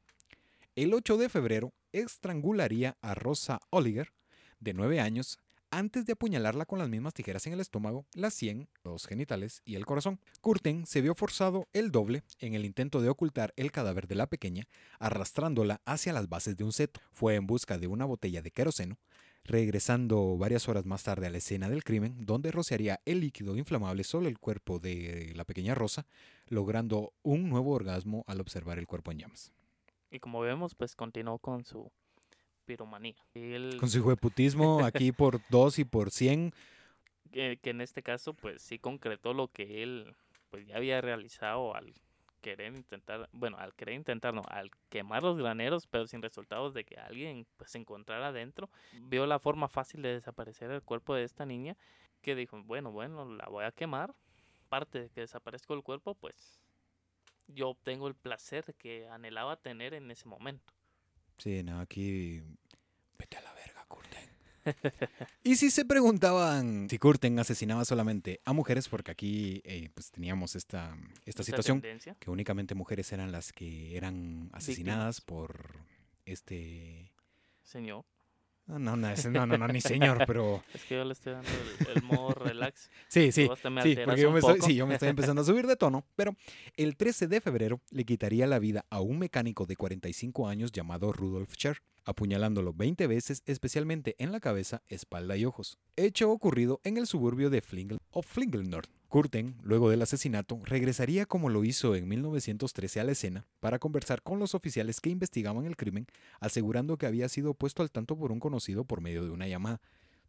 [0.75, 4.13] El 8 de febrero, estrangularía a Rosa Oliger,
[4.59, 5.39] de 9 años,
[5.73, 9.73] antes de apuñalarla con las mismas tijeras en el estómago, la sien, los genitales y
[9.73, 10.19] el corazón.
[10.39, 14.27] Curten se vio forzado el doble en el intento de ocultar el cadáver de la
[14.27, 14.67] pequeña,
[14.99, 17.01] arrastrándola hacia las bases de un seto.
[17.11, 18.99] Fue en busca de una botella de queroseno,
[19.43, 24.03] regresando varias horas más tarde a la escena del crimen, donde rociaría el líquido inflamable
[24.03, 26.05] sobre el cuerpo de la pequeña Rosa,
[26.47, 29.51] logrando un nuevo orgasmo al observar el cuerpo en llamas.
[30.11, 31.91] Y como vemos, pues continuó con su
[32.65, 33.15] piromanía.
[33.33, 36.53] Él, Con su hijueputismo aquí por 2 y por 100,
[37.31, 40.15] que, que en este caso, pues sí concretó lo que él
[40.49, 41.93] pues ya había realizado al
[42.43, 46.83] querer intentar, bueno, al querer intentar, no, al quemar los graneros, pero sin resultados de
[46.83, 51.23] que alguien pues se encontrara adentro, vio la forma fácil de desaparecer el cuerpo de
[51.23, 51.77] esta niña,
[52.21, 54.13] que dijo, bueno, bueno, la voy a quemar,
[54.69, 56.59] parte de que desaparezca el cuerpo, pues
[57.47, 60.73] yo obtengo el placer que anhelaba tener en ese momento.
[61.37, 62.41] Sí, no, aquí.
[63.17, 63.52] Vete a la.
[65.43, 70.55] y si se preguntaban si Curten asesinaba solamente a mujeres, porque aquí eh, pues teníamos
[70.55, 70.95] esta,
[71.25, 72.15] esta situación, tendencia.
[72.19, 75.79] que únicamente mujeres eran las que eran asesinadas por
[76.25, 77.11] este.
[77.63, 78.05] Señor.
[78.65, 80.63] No, no, no, ese- no, no, no, ni señor, pero.
[80.73, 82.89] Es que yo le estoy dando el, el modo relax.
[83.09, 83.49] Sí, sí.
[83.83, 86.35] Sí, porque yo me, estoy, sí, yo me estoy empezando a subir de tono, pero
[86.77, 91.11] el 13 de febrero le quitaría la vida a un mecánico de 45 años llamado
[91.11, 95.77] Rudolf Scher, apuñalándolo 20 veces, especialmente en la cabeza, espalda y ojos.
[95.95, 98.87] Hecho ocurrido en el suburbio de Flingel o Flingelnord.
[99.13, 104.23] Kurten, luego del asesinato, regresaría como lo hizo en 1913 a la escena para conversar
[104.23, 106.07] con los oficiales que investigaban el crimen,
[106.39, 109.81] asegurando que había sido puesto al tanto por un conocido por medio de una llamada.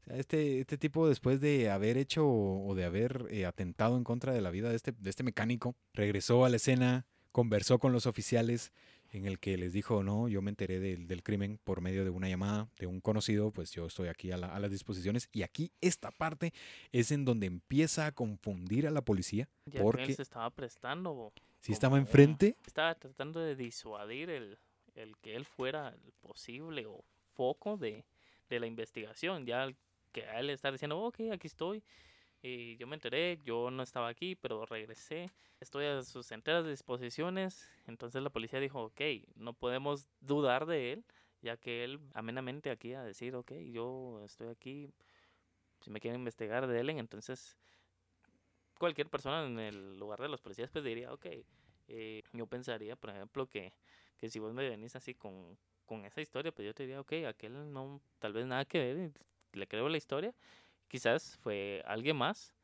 [0.05, 4.43] Este, este tipo, después de haber hecho o de haber eh, atentado en contra de
[4.43, 8.71] la vida de este, de este mecánico, regresó a la escena, conversó con los oficiales,
[9.17, 12.11] en el que les dijo, no, yo me enteré del, del crimen por medio de
[12.11, 15.29] una llamada de un conocido, pues yo estoy aquí a, la- a las disposiciones.
[15.33, 16.53] Y aquí esta parte
[16.93, 20.51] es en donde empieza a confundir a la policía, Ya que él porque se estaba
[20.51, 21.33] prestando.
[21.61, 24.59] si estaba enfrente, Estaba tratando de disuadir el,
[24.95, 27.05] el que él fuera el posible o
[27.35, 28.05] foco de,
[28.49, 29.47] de la investigación.
[29.47, 29.77] Ya el-
[30.13, 31.83] que a él está diciendo, ok, aquí estoy.
[32.47, 35.31] Y yo me enteré, yo no estaba aquí, pero regresé.
[35.61, 37.67] Estoy a sus enteras disposiciones.
[37.87, 39.01] Entonces la policía dijo, ok,
[39.37, 41.05] no podemos dudar de él,
[41.41, 44.91] ya que él amenamente aquí a decir, ok, yo estoy aquí.
[45.81, 47.57] Si me quieren investigar de él, entonces
[48.79, 51.27] cualquier persona en el lugar de los policías pues diría, ok,
[51.89, 53.73] eh, yo pensaría, por ejemplo, que,
[54.19, 57.13] que si vos me venís así con, con esa historia, pues yo te diría, ok,
[57.27, 59.13] aquel no, tal vez nada que ver,
[59.55, 60.35] le creo la historia,
[60.95, 62.55] quizás fue alguien más,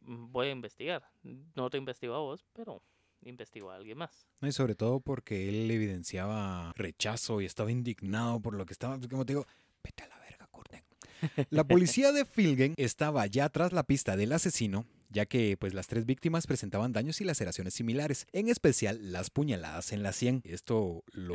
[0.00, 1.02] mm, voy a investigar.
[1.54, 2.82] No te investigo a vos, pero
[3.20, 4.26] investigo a alguien más.
[4.40, 9.26] y sobre todo porque él evidenciaba rechazo y estaba indignado por lo que estaba, como
[9.26, 9.46] te digo,
[9.84, 10.82] vete a la verga, Kurten.
[11.50, 15.86] La policía de Filgen estaba ya tras la pista del asesino, ya que pues las
[15.86, 20.42] tres víctimas presentaban daños y laceraciones similares, en especial las puñaladas en la sien.
[20.44, 21.34] Esto lo.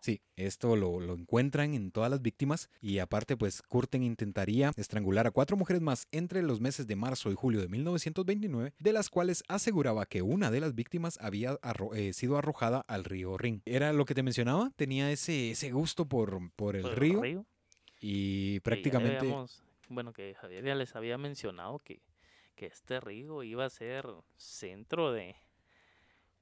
[0.00, 5.26] Sí, esto lo, lo encuentran en todas las víctimas y aparte pues Curten intentaría estrangular
[5.26, 9.08] a cuatro mujeres más entre los meses de marzo y julio de 1929, de las
[9.10, 13.62] cuales aseguraba que una de las víctimas había arro- eh, sido arrojada al río Rin.
[13.64, 17.46] Era lo que te mencionaba, tenía ese, ese gusto por, por el por río, río,
[18.00, 19.26] y prácticamente...
[19.88, 22.00] bueno, que Javier ya les había mencionado que,
[22.60, 24.04] que este río iba a ser
[24.36, 25.34] centro de,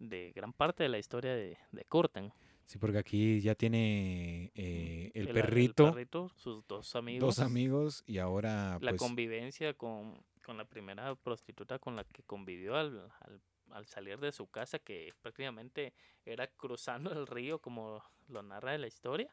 [0.01, 2.33] de gran parte de la historia de, de Kurten.
[2.67, 7.37] Sí, porque aquí ya tiene eh, el, El- perrito, perrito, sus dos amigos.
[7.37, 8.99] dos amigos y ahora La pues...
[9.01, 13.41] convivencia con, con la primera prostituta con la que convivió al, al
[13.71, 15.93] al salir de su casa, que prácticamente
[16.25, 19.31] era cruzando el río, como lo narra la historia.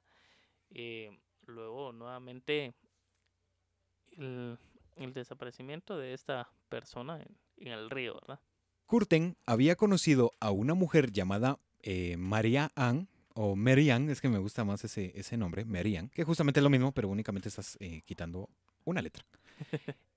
[0.71, 1.09] Eh,
[1.47, 2.73] luego, nuevamente,
[4.17, 4.59] el,
[5.13, 7.23] desaparecimiento de esta persona
[7.57, 8.39] en, el río, ¿verdad?
[8.85, 14.39] Curten había conocido a una mujer llamada eh, María Ann, o Marianne, es que me
[14.39, 18.01] gusta más ese, ese nombre, Marianne, que justamente es lo mismo, pero únicamente estás eh,
[18.05, 18.49] quitando
[18.85, 19.25] una letra.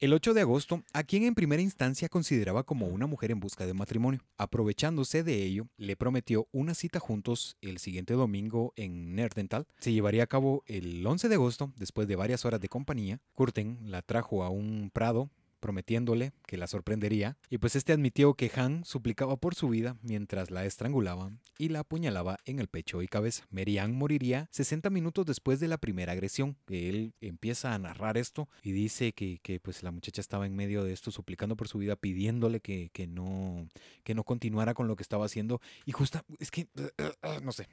[0.01, 3.67] El 8 de agosto, a quien en primera instancia consideraba como una mujer en busca
[3.67, 4.21] de matrimonio.
[4.37, 9.67] Aprovechándose de ello, le prometió una cita juntos el siguiente domingo en Nerdental.
[9.81, 13.21] Se llevaría a cabo el 11 de agosto, después de varias horas de compañía.
[13.35, 15.31] Curten la trajo a un prado
[15.61, 20.51] prometiéndole que la sorprendería, y pues este admitió que Han suplicaba por su vida mientras
[20.51, 23.47] la estrangulaba y la apuñalaba en el pecho y cabeza.
[23.51, 26.57] Merian moriría 60 minutos después de la primera agresión.
[26.69, 30.93] Él empieza a narrar esto y dice que, pues la muchacha estaba en medio de
[30.93, 33.69] esto suplicando por su vida, pidiéndole que, no,
[34.05, 35.61] que no continuara con lo que estaba haciendo.
[35.85, 36.69] Y justo, es que,
[37.43, 37.69] no sé,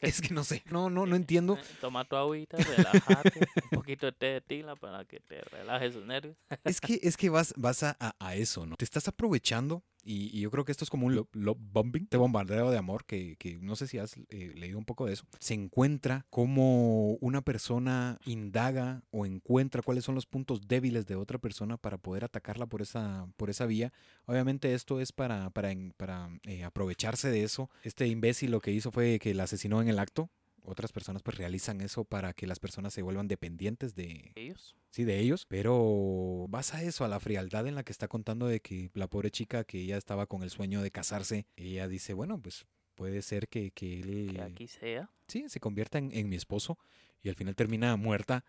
[0.00, 1.58] es que no sé, no, no, no entiendo.
[1.80, 6.06] Toma tu agüita, relájate, un poquito de té de tila para que te relajes los
[6.06, 6.36] nervios.
[6.64, 8.76] Es que, es que vas, vas a, a, eso, ¿no?
[8.76, 12.70] Te estás aprovechando y, yo creo que esto es como un love, bombing, de bombardeo
[12.70, 15.24] de amor, que, que no sé si has eh, leído un poco de eso.
[15.38, 21.38] Se encuentra como una persona indaga o encuentra cuáles son los puntos débiles de otra
[21.38, 23.92] persona para poder atacarla por esa, por esa vía.
[24.24, 27.68] Obviamente esto es para, para, para eh, aprovecharse de eso.
[27.82, 30.30] Este imbécil lo que hizo fue que la asesinó en el acto
[30.64, 34.76] otras personas pues realizan eso para que las personas se vuelvan dependientes de ellos.
[34.90, 38.46] Sí, de ellos, pero vas a eso, a la frialdad en la que está contando
[38.46, 42.14] de que la pobre chica que ya estaba con el sueño de casarse, ella dice,
[42.14, 44.32] bueno, pues puede ser que, que él...
[44.34, 45.10] Que aquí sea.
[45.28, 46.78] Sí, se convierta en, en mi esposo
[47.22, 48.44] y al final termina muerta.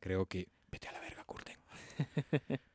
[0.00, 0.48] Creo que...
[0.70, 1.58] Vete a la verga, Curten.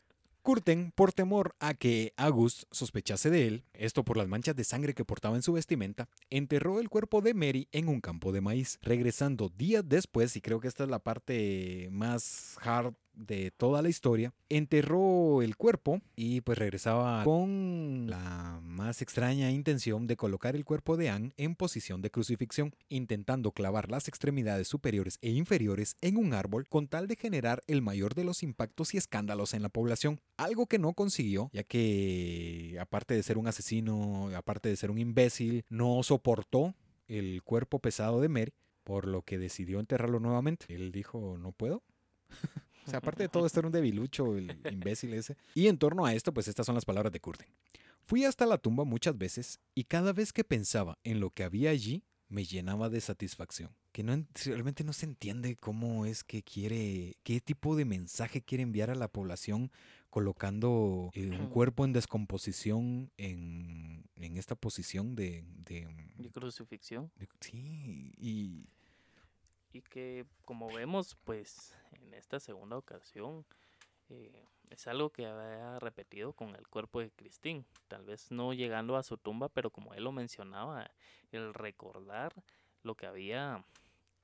[0.48, 4.94] Curten, por temor a que August sospechase de él, esto por las manchas de sangre
[4.94, 8.80] que portaba en su vestimenta, enterró el cuerpo de Mary en un campo de maíz,
[8.82, 13.90] regresando días después, y creo que esta es la parte más hard de toda la
[13.90, 20.66] historia, enterró el cuerpo y pues regresaba con la más extraña intención de colocar el
[20.66, 26.18] cuerpo de Anne en posición de crucifixión, intentando clavar las extremidades superiores e inferiores en
[26.18, 29.70] un árbol con tal de generar el mayor de los impactos y escándalos en la
[29.70, 34.92] población, algo que no consiguió, ya que aparte de ser un asesino, aparte de ser
[34.92, 36.76] un imbécil, no soportó
[37.08, 38.54] el cuerpo pesado de Mary,
[38.84, 40.66] por lo que decidió enterrarlo nuevamente.
[40.70, 41.84] Él dijo, no puedo.
[42.88, 45.38] O sea, aparte de todo, esto era un debilucho, el imbécil ese.
[45.54, 47.48] Y en torno a esto, pues estas son las palabras de Curtin.
[48.06, 51.72] Fui hasta la tumba muchas veces y cada vez que pensaba en lo que había
[51.72, 53.76] allí, me llenaba de satisfacción.
[53.92, 58.64] Que no, realmente no se entiende cómo es que quiere, qué tipo de mensaje quiere
[58.64, 59.72] enviar a la población
[60.10, 65.44] colocando eh, un cuerpo en descomposición en, en esta posición de...
[65.66, 67.12] De, de crucifixión.
[67.42, 68.68] sí, y
[69.82, 73.46] que como vemos pues en esta segunda ocasión
[74.10, 78.96] eh, es algo que había repetido con el cuerpo de Christine, tal vez no llegando
[78.98, 80.90] a su tumba, pero como él lo mencionaba,
[81.32, 82.34] el recordar
[82.84, 83.66] lo que había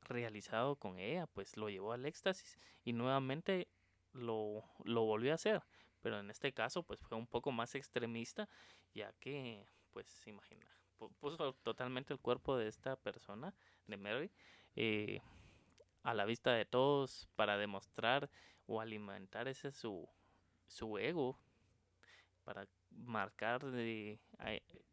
[0.02, 3.68] realizado con ella, pues lo llevó al éxtasis y nuevamente
[4.12, 5.64] lo, lo volvió a hacer,
[6.02, 8.50] pero en este caso pues fue un poco más extremista,
[8.94, 10.66] ya que pues imagina,
[11.20, 13.54] puso totalmente el cuerpo de esta persona,
[13.88, 14.32] de Mary,
[14.76, 15.22] eh,
[16.04, 18.30] a la vista de todos para demostrar
[18.68, 20.08] o alimentar ese su,
[20.68, 21.40] su ego
[22.44, 23.62] para marcar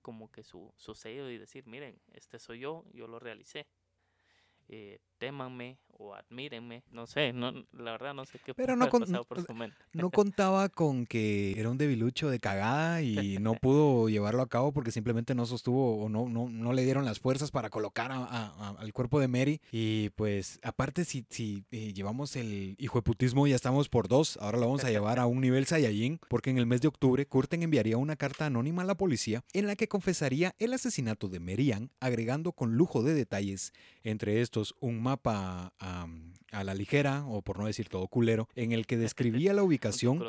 [0.02, 3.66] como que su, su sello y decir miren este soy yo yo lo realicé
[4.68, 9.06] eh, témanme o admírenme, no sé, no, la verdad no sé qué Pero no, por
[9.06, 9.76] su mente.
[9.92, 14.72] no contaba con que era un debilucho de cagada y no pudo llevarlo a cabo
[14.72, 18.92] porque simplemente no sostuvo o no, no, no le dieron las fuerzas para colocar al
[18.94, 19.60] cuerpo de Mary.
[19.72, 24.38] Y pues aparte si, si eh, llevamos el hijo de putismo ya estamos por dos,
[24.38, 27.26] ahora lo vamos a llevar a un nivel Saiyajin porque en el mes de octubre
[27.26, 31.40] Curten enviaría una carta anónima a la policía en la que confesaría el asesinato de
[31.40, 36.06] Mary Ann agregando con lujo de detalles entre estos un mapa a,
[36.64, 40.22] la ligera, o por no decir todo culero, en el que describía la ubicación,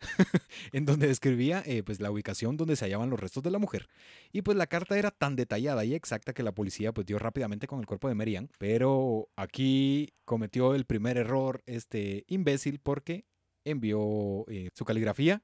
[0.72, 3.88] en donde describía eh, pues la ubicación donde se hallaban los restos de la mujer.
[4.32, 7.66] Y pues la carta era tan detallada y exacta que la policía pues dio rápidamente
[7.66, 13.24] con el cuerpo de Merian, pero aquí cometió el primer error este imbécil porque
[13.64, 15.42] envió eh, su caligrafía.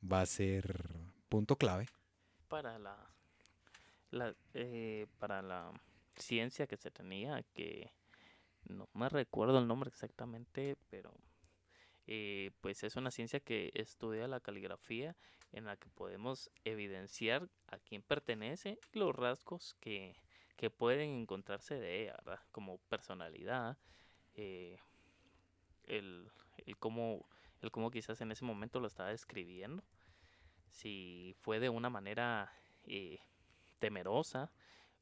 [0.00, 0.88] Va a ser
[1.28, 1.86] punto clave.
[2.48, 2.96] Para la,
[4.10, 5.72] la eh, para la
[6.20, 7.92] ciencia que se tenía, que
[8.64, 11.12] no me recuerdo el nombre exactamente, pero
[12.06, 15.16] eh, pues es una ciencia que estudia la caligrafía
[15.52, 20.14] en la que podemos evidenciar a quién pertenece y los rasgos que,
[20.56, 22.16] que pueden encontrarse de ella.
[22.52, 23.78] Como personalidad,
[24.34, 24.78] eh,
[25.84, 26.30] el,
[26.66, 27.26] el, cómo,
[27.62, 29.82] el cómo quizás en ese momento lo estaba describiendo,
[30.70, 32.52] si fue de una manera
[32.84, 33.18] eh,
[33.78, 34.52] temerosa,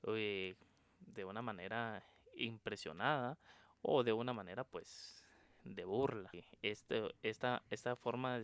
[0.06, 0.54] eh,
[1.00, 2.02] de una manera
[2.36, 3.38] impresionada
[3.82, 5.22] o de una manera pues
[5.64, 6.30] de burla.
[6.62, 8.40] Este, esta, esta forma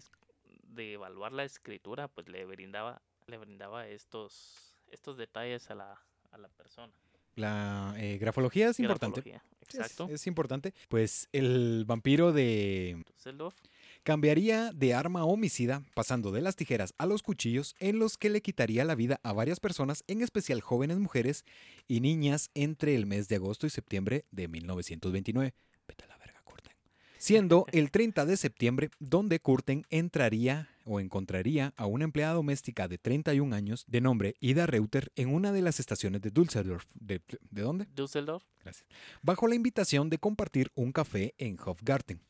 [0.62, 6.00] de evaluar la escritura pues le brindaba, le brindaba estos, estos detalles a la,
[6.30, 6.92] a la persona.
[7.36, 9.20] La eh, grafología es importante.
[9.20, 10.04] Grafología, Exacto.
[10.04, 10.72] Es, es importante.
[10.88, 13.56] Pues el vampiro de Düsseldorf.
[14.04, 18.42] Cambiaría de arma homicida, pasando de las tijeras a los cuchillos, en los que le
[18.42, 21.44] quitaría la vida a varias personas, en especial jóvenes mujeres
[21.88, 25.54] y niñas, entre el mes de agosto y septiembre de 1929.
[25.88, 26.74] Vete a la verga, Curten.
[27.18, 32.98] Siendo el 30 de septiembre donde Curten entraría o encontraría a una empleada doméstica de
[32.98, 36.84] 31 años de nombre Ida Reuter en una de las estaciones de Düsseldorf.
[36.94, 37.86] ¿De, de dónde?
[37.96, 38.44] Düsseldorf.
[38.62, 38.86] Gracias.
[39.22, 42.20] Bajo la invitación de compartir un café en Hofgarten.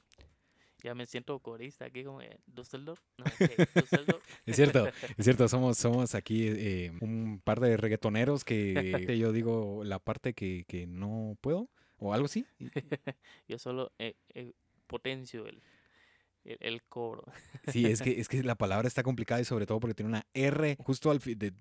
[0.84, 3.00] Ya me siento corista aquí como Düsseldorf.
[3.16, 4.22] No, ok, Düsseldorf.
[4.46, 8.74] Es cierto, es cierto, somos, somos aquí eh, un par de reggaetoneros que
[9.18, 12.44] yo digo la parte que, que no puedo o algo así.
[13.48, 14.52] Yo solo eh, eh,
[14.86, 15.62] potencio el,
[16.44, 17.24] el, el coro.
[17.68, 20.26] Sí, es que, es que la palabra está complicada y sobre todo porque tiene una
[20.34, 21.54] R justo al fin de...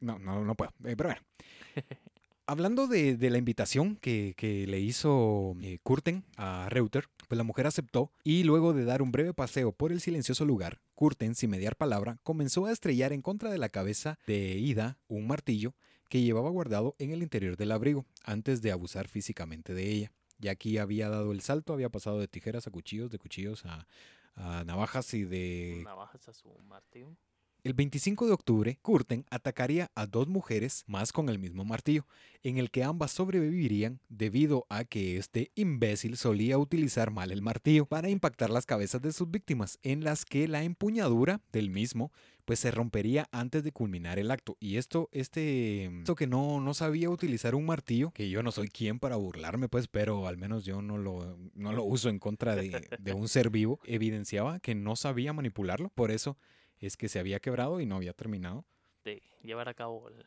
[0.00, 0.72] No, no, no puedo.
[0.82, 1.22] Pero bueno.
[2.46, 7.44] Hablando de, de la invitación que, que le hizo eh, Kurten a Reuter, pues la
[7.44, 11.50] mujer aceptó y luego de dar un breve paseo por el silencioso lugar, Kurten, sin
[11.50, 15.74] mediar palabra, comenzó a estrellar en contra de la cabeza de Ida un martillo
[16.08, 20.12] que llevaba guardado en el interior del abrigo antes de abusar físicamente de ella.
[20.38, 23.86] Ya aquí había dado el salto, había pasado de tijeras a cuchillos, de cuchillos a,
[24.34, 27.14] a navajas y de Navajas a su martillo.
[27.64, 32.06] El 25 de octubre, Curten atacaría a dos mujeres más con el mismo martillo,
[32.42, 37.86] en el que ambas sobrevivirían debido a que este imbécil solía utilizar mal el martillo
[37.86, 42.12] para impactar las cabezas de sus víctimas, en las que la empuñadura del mismo
[42.44, 44.56] pues se rompería antes de culminar el acto.
[44.58, 48.68] Y esto, este, esto que no, no sabía utilizar un martillo, que yo no soy
[48.68, 52.56] quien para burlarme, pues, pero al menos yo no lo, no lo uso en contra
[52.56, 55.90] de, de un ser vivo, evidenciaba que no sabía manipularlo.
[55.94, 56.38] Por eso
[56.80, 58.64] es que se había quebrado y no había terminado.
[59.04, 60.26] de llevar a cabo el,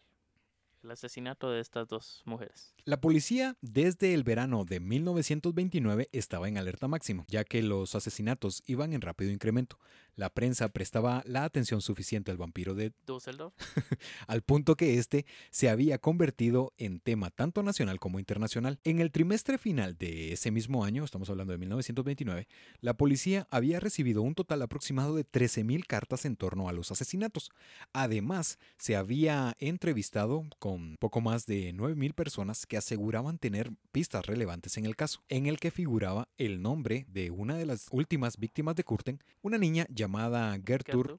[0.84, 2.74] el asesinato de estas dos mujeres.
[2.86, 8.64] La policía desde el verano de 1929 estaba en alerta máxima, ya que los asesinatos
[8.66, 9.78] iban en rápido incremento.
[10.16, 13.54] La prensa prestaba la atención suficiente al vampiro de Düsseldorf.
[14.28, 18.80] al punto que este se había convertido en tema tanto nacional como internacional.
[18.84, 22.48] En el trimestre final de ese mismo año, estamos hablando de 1929,
[22.82, 27.52] la policía había recibido un total aproximado de 13.000 cartas en torno a los asesinatos.
[27.94, 34.78] Además, se había entrevistado con poco más de 9.000 personas que aseguraban tener pistas relevantes
[34.78, 38.76] en el caso, en el que figuraba el nombre de una de las últimas víctimas
[38.76, 41.18] de Curten, una niña llamada Gertrude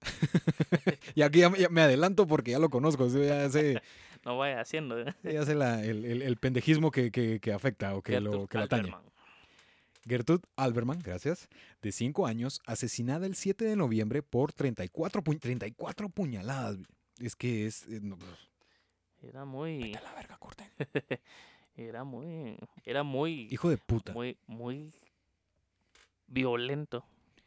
[1.14, 3.80] y aquí ya, me- ya me adelanto porque ya lo conozco, ya sé,
[4.24, 4.98] No vaya haciendo.
[5.00, 5.14] ¿eh?
[5.22, 8.58] ya sé la- el, el- el pendejismo que, que- que afecta o que lo, que
[8.58, 8.88] atañe.
[8.90, 9.02] Alberman.
[10.06, 11.48] Gertrude Alberman, gracias,
[11.82, 16.78] de 5 años, asesinada el 7 de noviembre por 34, pu- 34 puñaladas.
[17.20, 17.82] Es que es...
[17.88, 18.16] eh, no,
[19.22, 19.92] Era muy.
[19.92, 20.38] la verga.
[21.76, 22.56] Era muy.
[22.84, 23.48] Era muy.
[23.50, 24.12] Hijo de puta.
[24.12, 24.92] Muy, muy
[26.26, 27.04] violento.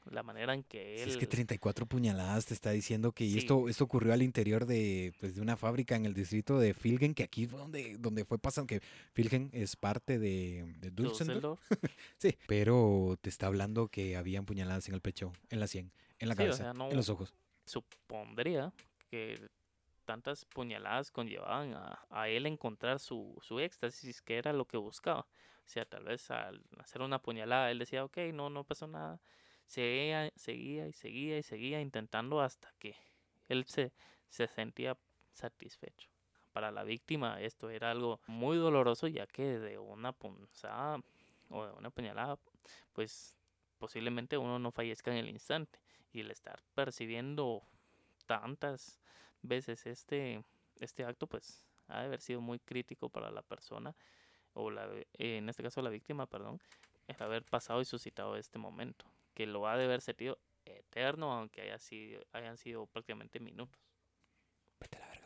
[0.09, 1.09] La manera en que Si él.
[1.09, 3.37] es que 34 puñaladas te está diciendo que Sí.
[3.37, 7.13] esto, esto ocurrió al interior de, pues, de una fábrica en el distrito de Filgen,
[7.13, 8.81] que aquí fue donde, donde fue pasando, que
[9.13, 10.89] Filgen es parte de, de.
[10.91, 11.59] Düsseldorf.
[12.17, 16.29] Sí, pero te está hablando que habían puñaladas en el pecho, en la sien, en
[16.29, 17.33] la Sí, o cabeza, sea, no- en los ojos.
[17.65, 18.73] supondría
[19.09, 19.49] que
[20.05, 25.21] tantas puñaladas conllevaban a, a él encontrar su, su éxtasis, que era lo que buscaba.
[25.21, 29.21] O sea, tal vez al hacer una puñalada, él decía, ok, no, no pasó nada.
[29.71, 32.93] Seguía, seguía y seguía y seguía intentando hasta que
[33.47, 33.93] él se,
[34.27, 34.97] se sentía
[35.31, 36.09] satisfecho.
[36.51, 41.01] Para la víctima esto era algo muy doloroso ya que de una punzada
[41.49, 42.37] o de una puñalada,
[42.91, 43.37] pues
[43.77, 45.79] posiblemente uno no fallezca en el instante
[46.11, 47.63] y el estar percibiendo
[48.25, 48.99] tantas
[49.41, 50.43] veces este,
[50.81, 53.95] este acto, pues ha de haber sido muy crítico para la persona,
[54.53, 56.59] o la, en este caso la víctima, perdón,
[57.07, 59.05] el haber pasado y suscitado este momento,
[59.41, 63.75] que lo ha de haber sentido eterno, aunque haya sido, hayan sido prácticamente minutos.
[64.79, 65.21] Vete a la verga.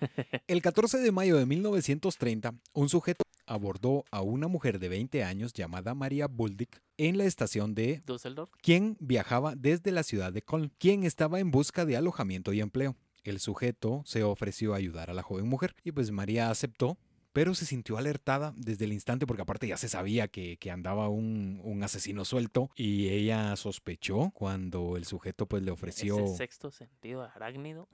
[0.46, 5.54] El 14 de mayo de 1930, un sujeto abordó a una mujer de 20 años
[5.54, 8.50] llamada María Buldick en la estación de Düsseldorf.
[8.60, 12.94] quien viajaba desde la ciudad de Köln, quien estaba en busca de alojamiento y empleo.
[13.24, 16.98] El sujeto se ofreció a ayudar a la joven mujer y pues María aceptó,
[17.38, 21.08] pero se sintió alertada desde el instante porque aparte ya se sabía que, que andaba
[21.08, 26.18] un, un asesino suelto y ella sospechó cuando el sujeto pues le ofreció...
[26.18, 27.88] Ese sexto sentido arácnido.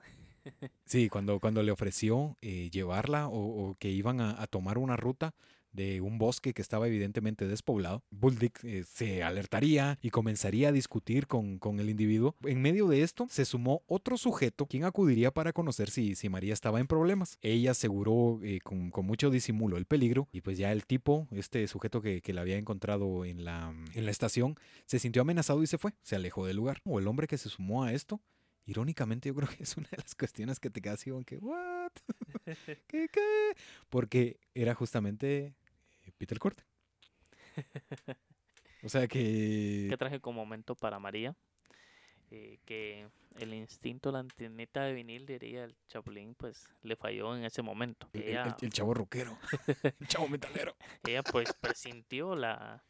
[0.85, 4.97] Sí, cuando, cuando le ofreció eh, llevarla o, o que iban a, a tomar una
[4.97, 5.35] ruta
[5.75, 11.27] de un bosque que estaba evidentemente despoblado, Buldick eh, se alertaría y comenzaría a discutir
[11.27, 12.35] con, con el individuo.
[12.43, 16.53] En medio de esto se sumó otro sujeto quien acudiría para conocer si, si María
[16.53, 17.37] estaba en problemas.
[17.41, 21.67] Ella aseguró eh, con, con mucho disimulo el peligro y pues ya el tipo, este
[21.67, 24.55] sujeto que, que la había encontrado en la, en la estación,
[24.85, 26.81] se sintió amenazado y se fue, se alejó del lugar.
[26.85, 28.21] O el hombre que se sumó a esto
[28.65, 31.91] Irónicamente, yo creo que es una de las cuestiones que te quedas así que, ¿what?
[32.87, 33.53] ¿Qué, qué?
[33.89, 35.55] Porque era justamente
[36.15, 36.63] eh, Peter Corte.
[38.83, 39.87] O sea que.
[39.89, 41.35] Qué trágico momento para María.
[42.31, 43.07] eh, que
[43.39, 48.09] el instinto, la antenita de vinil, diría el Chapulín, pues le falló en ese momento.
[48.13, 49.37] El, el- Ella, el chavo rockero.
[49.99, 50.75] el chavo metalero.
[51.05, 52.83] ella pues presintió la,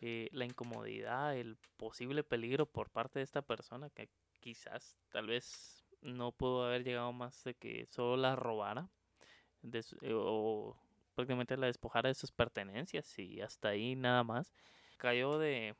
[0.00, 4.08] eh, la incomodidad, el posible peligro por parte de esta persona que
[4.40, 8.88] quizás, tal vez, no pudo haber llegado más de que solo la robara
[9.62, 10.76] de su- eh, o
[11.16, 14.52] prácticamente la despojara de sus pertenencias y hasta ahí nada más.
[14.98, 15.74] Cayó de,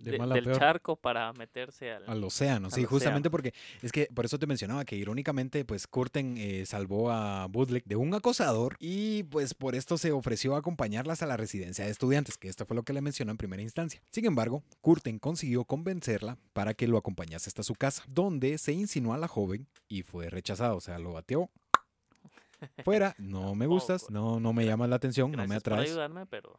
[0.00, 0.58] De del peor.
[0.58, 2.02] charco para meterse al...
[2.08, 2.88] Al océano, Al sí, océano.
[2.88, 3.52] justamente porque
[3.82, 7.94] es que por eso te mencionaba que irónicamente, pues Curten eh, salvó a Budlick de
[7.94, 12.36] un acosador y pues por esto se ofreció a acompañarlas a la residencia de estudiantes,
[12.36, 14.02] que esto fue lo que le mencionó en primera instancia.
[14.10, 19.14] Sin embargo, Curten consiguió convencerla para que lo acompañase hasta su casa, donde se insinuó
[19.14, 21.50] a la joven y fue rechazado, o sea, lo bateó.
[22.84, 25.90] Fuera, no me gustas, no, no me llamas la atención, no me Gracias por atraes.
[25.90, 26.58] ayudarme, pero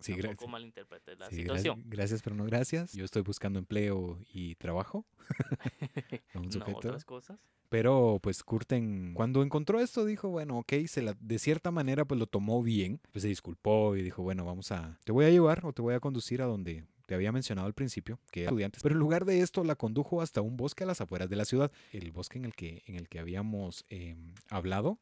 [0.00, 1.82] Sí, gra- tampoco malinterpretes la Sí, situación.
[1.86, 2.92] gracias, pero no gracias.
[2.92, 5.04] Yo estoy buscando empleo y trabajo.
[6.34, 7.38] un no otras cosas.
[7.68, 12.18] Pero pues Curten, cuando encontró esto, dijo, bueno, ok, se la, de cierta manera pues
[12.20, 13.00] lo tomó bien.
[13.12, 15.94] Pues se disculpó y dijo, bueno, vamos a, te voy a llevar o te voy
[15.94, 18.82] a conducir a donde te había mencionado al principio, que era estudiantes.
[18.82, 21.44] Pero en lugar de esto la condujo hasta un bosque a las afueras de la
[21.44, 21.72] ciudad.
[21.92, 24.98] El bosque en el que, en el que habíamos em, hablado.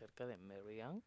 [0.00, 1.02] Acerca de Marianne.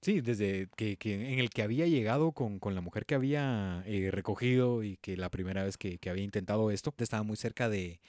[0.00, 3.82] Sí, desde que, que en el que había llegado con, con la mujer que había
[3.84, 7.68] eh, recogido y que la primera vez que, que había intentado esto, estaba muy cerca
[7.68, 8.00] de,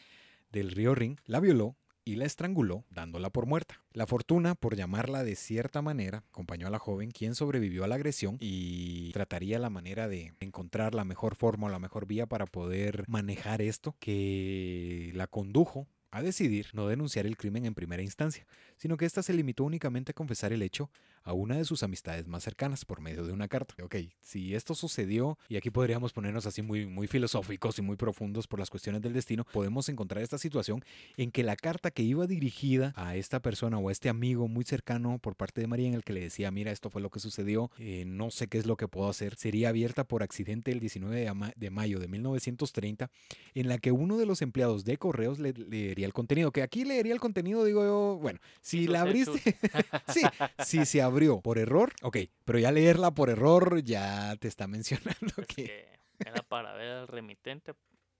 [0.53, 1.75] del río Rin, la violó
[2.05, 3.81] y la estranguló, dándola por muerta.
[3.91, 7.95] La fortuna, por llamarla de cierta manera, acompañó a la joven, quien sobrevivió a la
[7.95, 12.45] agresión y trataría la manera de encontrar la mejor forma o la mejor vía para
[12.45, 18.45] poder manejar esto, que la condujo a decidir no denunciar el crimen en primera instancia,
[18.78, 20.91] sino que ésta se limitó únicamente a confesar el hecho
[21.24, 23.76] a una de sus amistades más cercanas por medio de una carta.
[23.84, 28.47] Ok, si esto sucedió, y aquí podríamos ponernos así muy, muy filosóficos y muy profundos
[28.47, 30.84] por las cuestiones del destino, podemos encontrar esta situación
[31.17, 34.63] en que la carta que iba dirigida a esta persona o a este amigo muy
[34.65, 37.19] cercano por parte de María en el que le decía, mira, esto fue lo que
[37.19, 40.80] sucedió, eh, no sé qué es lo que puedo hacer, sería abierta por accidente el
[40.80, 43.09] 19 de, ama- de mayo de 1930,
[43.53, 46.84] en la que uno de los empleados de correos le leería el contenido, que aquí
[46.86, 49.39] leería el contenido, digo yo, bueno, si la abriste,
[50.07, 50.21] sí,
[50.59, 55.34] si se abrió por error, ok, pero ya leerla por error ya te está mencionando
[55.36, 55.64] pues, que...
[55.66, 55.88] que
[56.26, 57.74] era para ver al remitente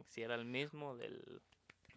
[0.10, 1.41] si era el mismo del,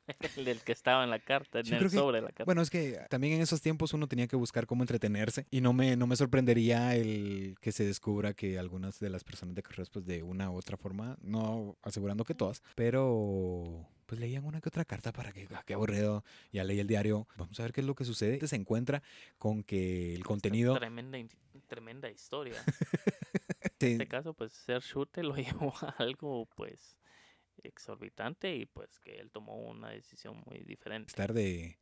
[0.36, 2.44] del que estaba en la carta, en Yo el que- sobre de la carta.
[2.44, 5.72] Bueno, es que también en esos tiempos uno tenía que buscar cómo entretenerse y no
[5.72, 9.90] me, no me sorprendería el que se descubra que algunas de las personas de correos,
[9.90, 14.68] pues de una u otra forma, no asegurando que todas, pero pues leían una que
[14.68, 17.80] otra carta para que, ah, qué aburrido, ya leí el diario, vamos a ver qué
[17.80, 18.44] es lo que sucede.
[18.46, 19.02] Se encuentra
[19.38, 20.74] con que el Esta contenido...
[20.78, 21.18] Tremenda,
[21.66, 22.62] tremenda historia.
[22.62, 22.64] Sí,
[23.80, 26.96] En este caso, pues ser shooter lo llevó a algo, pues,
[27.62, 31.10] exorbitante y pues que él tomó una decisión muy diferente.
[31.10, 31.78] estar de,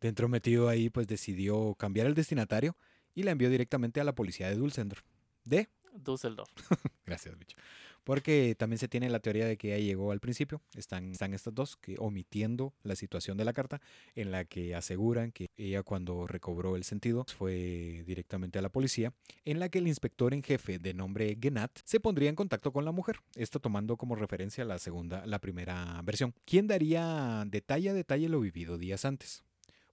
[0.00, 2.76] de entrometido ahí, pues decidió cambiar el destinatario
[3.14, 5.02] y la envió directamente a la policía de Dulcendorf.
[5.44, 6.50] De Düsseldorf.
[7.06, 7.56] Gracias, bicho.
[8.04, 10.60] Porque también se tiene la teoría de que ella llegó al principio.
[10.76, 13.80] Están, estas dos que omitiendo la situación de la carta
[14.14, 19.12] en la que aseguran que ella cuando recobró el sentido fue directamente a la policía,
[19.44, 22.84] en la que el inspector en jefe de nombre Genat se pondría en contacto con
[22.84, 23.16] la mujer.
[23.34, 26.34] Esto tomando como referencia la segunda, la primera versión.
[26.44, 29.44] ¿Quién daría detalle a detalle lo vivido días antes?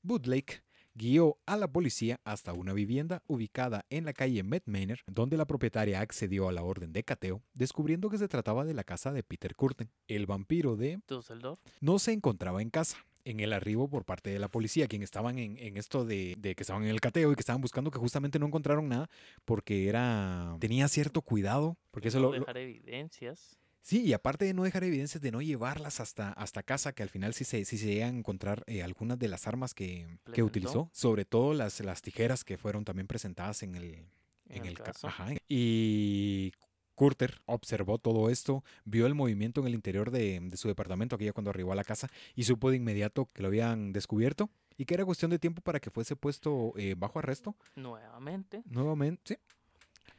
[0.04, 0.64] Woodlake
[0.94, 6.02] guió a la policía hasta una vivienda ubicada en la calle Medmaner, donde la propietaria
[6.02, 9.56] accedió a la orden de cateo, descubriendo que se trataba de la casa de Peter
[9.56, 9.90] Curtin.
[10.08, 11.60] El vampiro de Düsseldorf.
[11.80, 12.98] no se encontraba en casa.
[13.24, 16.56] en el arribo por parte de la policía, quien estaban en, en esto de, de
[16.56, 19.12] que estaban en el cateo y que estaban buscando que justamente no encontraron nada
[19.46, 23.60] porque era tenía cierto cuidado, porque eso no lo, lo- dejar evidencias.
[23.82, 27.10] Sí, y aparte de no dejar evidencias, de no llevarlas hasta, hasta casa, que al
[27.10, 30.44] final sí se, sí se llegan a encontrar eh, algunas de las armas que, que
[30.44, 34.06] utilizó, sobre todo las, las tijeras que fueron también presentadas en el, En
[34.50, 35.08] en el el ca- caso.
[35.08, 35.30] ajá.
[35.50, 36.52] Y
[36.94, 41.34] Curter observó todo esto, vio el movimiento en el interior de, de su departamento aquella
[41.34, 44.94] cuando arribó a la casa y supo de inmediato que lo habían descubierto y que
[44.94, 48.62] era cuestión de tiempo para que fuese puesto eh, bajo arresto Nuevamente.
[48.66, 49.36] nuevamente.
[49.36, 49.56] sí.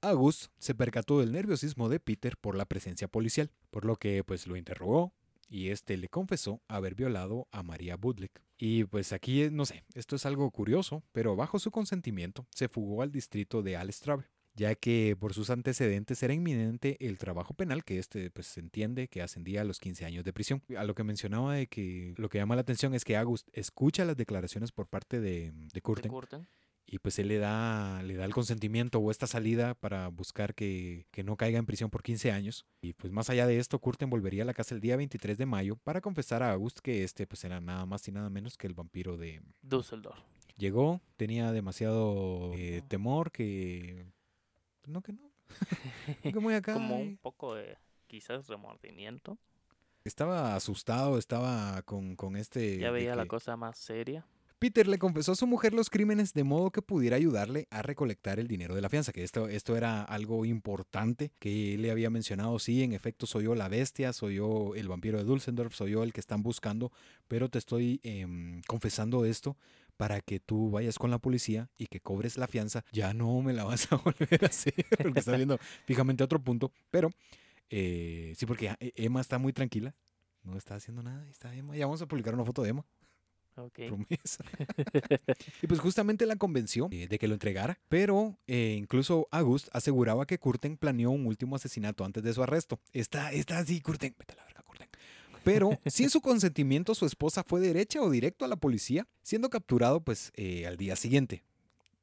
[0.02, 4.46] August se percató del nerviosismo de Peter por la presencia policial, por lo que pues
[4.46, 5.14] lo interrogó
[5.48, 8.42] y este le confesó haber violado a María Budlick.
[8.58, 12.68] Y pues aquí, eh, no sé, esto es algo curioso, pero bajo su consentimiento se
[12.68, 14.24] fugó al distrito de Alstrave,
[14.54, 19.08] ya que por sus antecedentes era inminente el trabajo penal, que este pues se entiende
[19.08, 20.62] que ascendía a los 15 años de prisión.
[20.76, 24.04] A lo que mencionaba de que lo que llama la atención es que August escucha
[24.04, 26.46] las declaraciones por parte de, de de.
[26.92, 31.06] Y pues él le da, le da el consentimiento o esta salida para buscar que,
[31.10, 32.66] que no caiga en prisión por 15 años.
[32.82, 35.46] Y pues más allá de esto, Curtin volvería a la casa el día 23 de
[35.46, 38.66] mayo para confesar a August que este pues era nada más y nada menos que
[38.66, 39.40] el vampiro de...
[39.62, 40.20] Düsseldorf.
[40.58, 44.04] Llegó, tenía demasiado eh, temor que...
[44.84, 45.30] No que no.
[46.22, 46.74] que acá.
[46.74, 49.38] Como un poco de quizás remordimiento.
[50.04, 52.76] Estaba asustado, estaba con, con este...
[52.76, 54.26] Ya veía la cosa más seria.
[54.62, 58.38] Peter le confesó a su mujer los crímenes de modo que pudiera ayudarle a recolectar
[58.38, 62.56] el dinero de la fianza, que esto, esto era algo importante que le había mencionado,
[62.60, 66.04] sí, en efecto soy yo la bestia, soy yo el vampiro de Dulcendorf, soy yo
[66.04, 66.92] el que están buscando,
[67.26, 69.56] pero te estoy em, confesando esto
[69.96, 73.52] para que tú vayas con la policía y que cobres la fianza, ya no me
[73.52, 77.10] la vas a volver a hacer, porque está viendo fijamente otro punto, pero
[77.68, 79.92] eh, sí, porque eh, Emma está muy tranquila,
[80.44, 82.86] no está haciendo nada, está Emma, ya vamos a publicar una foto de Emma
[83.54, 84.44] Promesa.
[85.62, 90.26] y pues justamente la convenció eh, de que lo entregara, pero eh, incluso August aseguraba
[90.26, 92.80] que Curten planeó un último asesinato antes de su arresto.
[92.92, 94.14] Está, está así, Curten.
[94.18, 94.88] Vete a la verga, Curten.
[95.44, 100.02] Pero sin su consentimiento, su esposa fue derecha o directo a la policía, siendo capturado
[100.02, 101.42] pues eh, al día siguiente.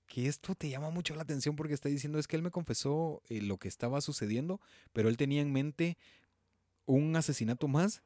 [0.08, 3.22] Que esto te llama mucho la atención porque está diciendo es que él me confesó
[3.30, 4.60] eh, lo que estaba sucediendo,
[4.92, 5.98] pero él tenía en mente
[6.86, 8.02] un asesinato más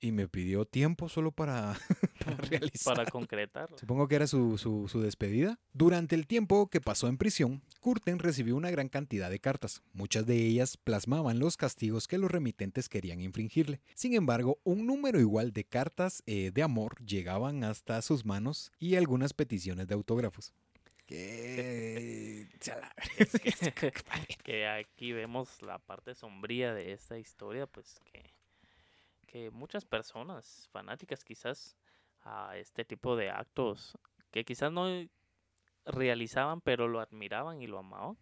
[0.00, 1.76] y me pidió tiempo solo para,
[2.24, 2.96] para realizar.
[2.96, 3.68] Para concretar.
[3.78, 5.58] Supongo que era su, su- su despedida.
[5.72, 9.82] Durante el tiempo que pasó en prisión, Curten recibió una gran cantidad de cartas.
[9.92, 13.80] Muchas de ellas plasmaban los castigos que los remitentes querían infringirle.
[13.94, 18.96] Sin embargo, un número igual de cartas eh, de amor llegaban hasta sus manos y
[18.96, 20.52] algunas peticiones de autógrafos.
[21.06, 22.46] Que...
[24.44, 28.22] que aquí vemos la parte sombría de esta historia, pues que,
[29.28, 31.76] que muchas personas fanáticas quizás
[32.22, 33.96] a este tipo de actos
[34.30, 34.86] que quizás no
[35.84, 38.18] realizaban, pero lo admiraban y lo amaban,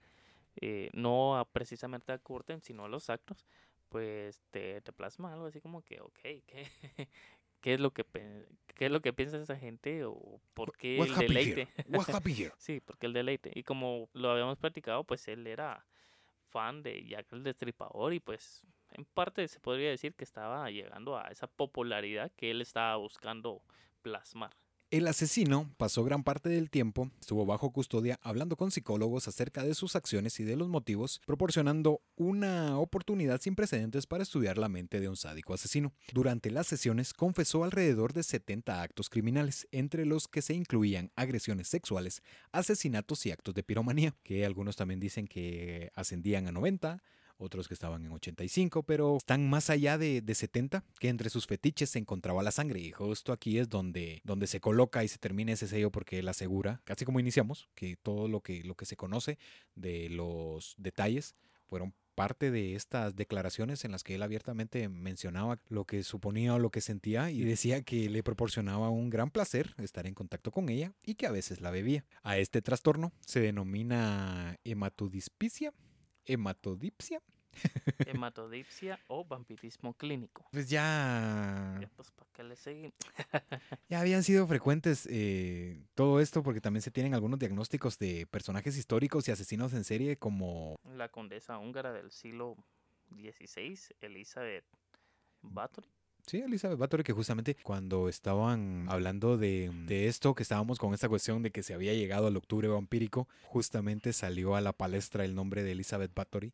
[0.60, 3.46] eh, no a precisamente a Curten, sino a los actos,
[3.88, 6.66] pues te, te plasma algo así como que, ok, ¿qué,
[7.60, 8.04] qué es lo que
[8.74, 11.68] qué es lo que piensa esa gente o por qué What el deleite?
[12.58, 13.50] Sí, porque el deleite.
[13.54, 15.86] Y como lo habíamos platicado, pues él era
[16.50, 18.64] fan de Jack el Destripador y pues
[18.96, 23.62] en parte se podría decir que estaba llegando a esa popularidad que él estaba buscando
[24.02, 24.50] plasmar.
[24.92, 29.74] El asesino pasó gran parte del tiempo, estuvo bajo custodia hablando con psicólogos acerca de
[29.74, 35.00] sus acciones y de los motivos, proporcionando una oportunidad sin precedentes para estudiar la mente
[35.00, 35.92] de un sádico asesino.
[36.12, 41.66] Durante las sesiones confesó alrededor de 70 actos criminales, entre los que se incluían agresiones
[41.66, 47.02] sexuales, asesinatos y actos de piromanía, que algunos también dicen que ascendían a 90,
[47.38, 51.46] otros que estaban en 85, pero están más allá de, de 70, que entre sus
[51.46, 52.80] fetiches se encontraba la sangre.
[52.80, 56.28] Y justo aquí es donde, donde se coloca y se termina ese sello porque él
[56.28, 59.38] asegura, casi como iniciamos, que todo lo que, lo que se conoce
[59.74, 61.34] de los detalles
[61.66, 66.58] fueron parte de estas declaraciones en las que él abiertamente mencionaba lo que suponía o
[66.58, 70.68] lo que sentía y decía que le proporcionaba un gran placer estar en contacto con
[70.70, 72.04] ella y que a veces la bebía.
[72.22, 75.74] A este trastorno se denomina hematodispicia,
[76.26, 77.22] hematodipsia.
[78.06, 80.46] Hematodipsia o vampirismo clínico.
[80.52, 82.92] Pues ya, Ya, Pues para qué le seguimos.
[83.88, 88.76] ya habían sido frecuentes eh, todo esto porque también se tienen algunos diagnósticos de personajes
[88.76, 92.56] históricos y asesinos en serie como La condesa húngara del siglo
[93.10, 94.64] XVI, Elizabeth
[95.42, 95.88] Bathory.
[96.26, 101.08] Sí, Elizabeth Bathory, que justamente cuando estaban hablando de, de esto, que estábamos con esta
[101.08, 105.36] cuestión de que se había llegado al octubre vampírico, justamente salió a la palestra el
[105.36, 106.52] nombre de Elizabeth Bathory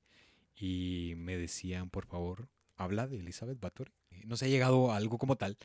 [0.55, 3.93] y me decían, por favor, habla de Elizabeth Bathory.
[4.27, 5.57] No se ha llegado a algo como tal,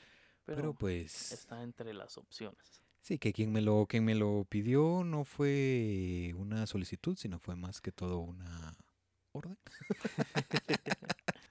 [0.45, 2.81] Pero, Pero pues está entre las opciones.
[3.01, 7.57] sí, que quien me lo quien me lo pidió no fue una solicitud, sino fue
[7.57, 8.73] más que todo una
[9.33, 9.57] orden.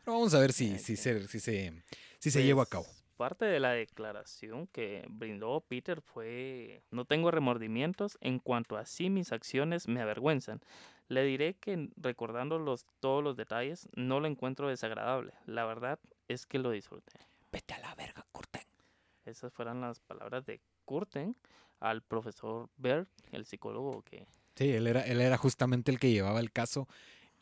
[0.07, 0.99] Pero vamos a ver si, si Ok.
[0.99, 1.83] se, si se,
[2.21, 2.85] si se lleva a cabo.
[2.85, 8.87] Pues, Parte de la declaración que brindó Peter fue, no tengo remordimientos en cuanto a
[8.87, 10.61] si mis acciones me avergüenzan.
[11.09, 15.33] Le diré que recordando los, todos los detalles no lo encuentro desagradable.
[15.47, 17.19] La verdad es que lo disfruté.
[17.51, 18.63] Vete a la verga, Curten.
[19.25, 21.35] Esas fueron las palabras de Curten
[21.81, 24.29] al profesor Berg, el psicólogo que...
[24.55, 26.87] Sí, él era, él era justamente el que llevaba el caso.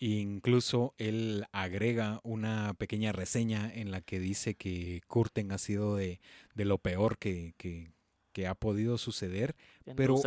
[0.06, 6.20] Incluso él agrega una pequeña reseña en la que dice que Curten ha sido de,
[6.54, 7.90] de lo peor que, que-
[8.32, 9.54] que ha podido suceder.
[9.96, 10.20] Pero-.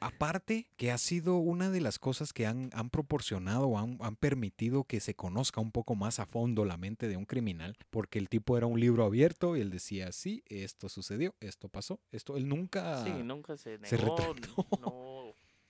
[0.00, 4.14] Aparte, que ha sido una de las cosas que han, han proporcionado o han, han
[4.14, 8.20] permitido que se conozca un poco más a fondo la mente de un criminal, porque
[8.20, 12.36] el tipo era un libro abierto y él decía, sí, esto sucedió, esto pasó, esto,
[12.36, 13.02] él nunca...
[13.02, 14.66] Sí, nunca se se negó, retrató.
[14.80, 15.07] no,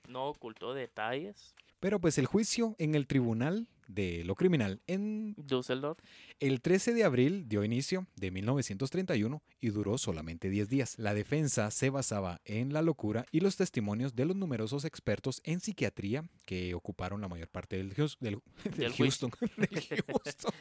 [0.09, 1.55] no ocultó detalles.
[1.81, 5.99] Pero pues el juicio en el tribunal de lo criminal en Düsseldorf
[6.41, 10.99] el 13 de abril dio inicio de 1931 y duró solamente 10 días.
[10.99, 15.61] La defensa se basaba en la locura y los testimonios de los numerosos expertos en
[15.61, 20.53] psiquiatría que ocuparon la mayor parte del, Hus- del, del Del Houston, del Houston,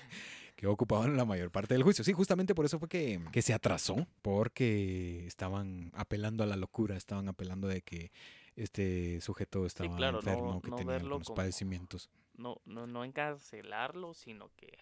[0.56, 2.04] que ocupaban la mayor parte del juicio.
[2.06, 6.96] Sí, justamente por eso fue que, que se atrasó, porque estaban apelando a la locura,
[6.96, 8.12] estaban apelando de que
[8.58, 12.10] este sujeto estaba claro, no- enfermo, que no tenía algunos como- padecimientos.
[12.34, 14.78] no, no, no encarcelarlo, sino que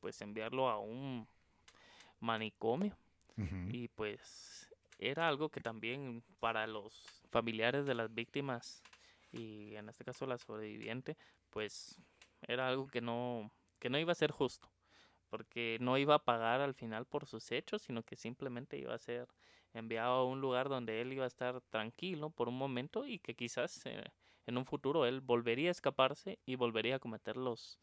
[0.00, 1.28] pues enviarlo a un
[2.20, 2.96] manicomio.
[3.70, 4.68] Y pues
[4.98, 8.82] era algo que también para los familiares de las víctimas
[9.32, 11.16] y en este caso la sobreviviente,
[11.50, 11.98] pues
[12.42, 13.50] era algo que no,
[13.80, 14.68] que no iba a ser justo,
[15.32, 18.98] porque no iba a pagar al final por sus hechos, sino que simplemente iba a
[18.98, 19.28] ser
[19.72, 23.34] enviado a un lugar donde él iba a estar tranquilo por un momento y que
[23.34, 24.04] quizás eh,
[24.46, 27.80] en un futuro él volvería a escaparse y volvería a cometer los,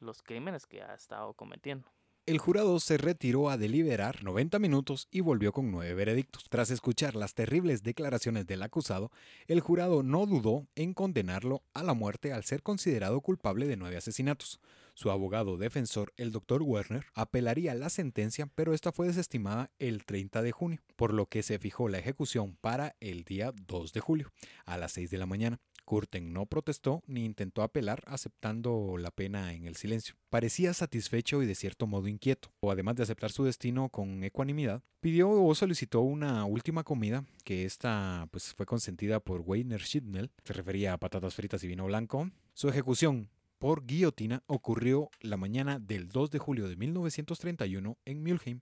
[0.00, 1.88] los crímenes que ha estado cometiendo.
[2.24, 6.44] El jurado se retiró a deliberar 90 minutos y volvió con nueve veredictos.
[6.48, 9.10] Tras escuchar las terribles declaraciones del acusado,
[9.48, 13.96] el jurado no dudó en condenarlo a la muerte al ser considerado culpable de nueve
[13.96, 14.60] asesinatos.
[14.94, 16.62] Su abogado defensor, el Dr.
[16.62, 21.42] Werner, apelaría la sentencia, pero esta fue desestimada el 30 de junio, por lo que
[21.42, 24.32] se fijó la ejecución para el día 2 de julio,
[24.64, 25.58] a las 6 de la mañana.
[25.84, 30.14] Curten no protestó ni intentó apelar, aceptando la pena en el silencio.
[30.30, 34.82] Parecía satisfecho y de cierto modo inquieto, o además de aceptar su destino con ecuanimidad,
[35.00, 40.52] pidió o solicitó una última comida, que esta pues, fue consentida por Weiner Schidmel, se
[40.52, 42.30] refería a patatas fritas y vino blanco.
[42.54, 43.28] Su ejecución
[43.58, 48.60] por guillotina ocurrió la mañana del 2 de julio de 1931 en Mülheim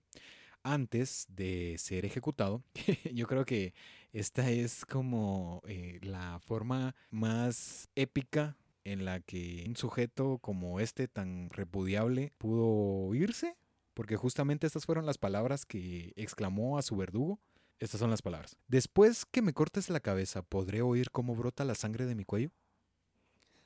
[0.63, 2.63] antes de ser ejecutado.
[3.13, 3.73] Yo creo que
[4.13, 11.07] esta es como eh, la forma más épica en la que un sujeto como este
[11.07, 13.55] tan repudiable pudo irse,
[13.93, 17.39] porque justamente estas fueron las palabras que exclamó a su verdugo.
[17.79, 18.57] Estas son las palabras.
[18.67, 22.51] Después que me cortes la cabeza, ¿podré oír cómo brota la sangre de mi cuello?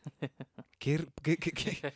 [0.80, 1.94] ¿Qué, qué, qué, qué?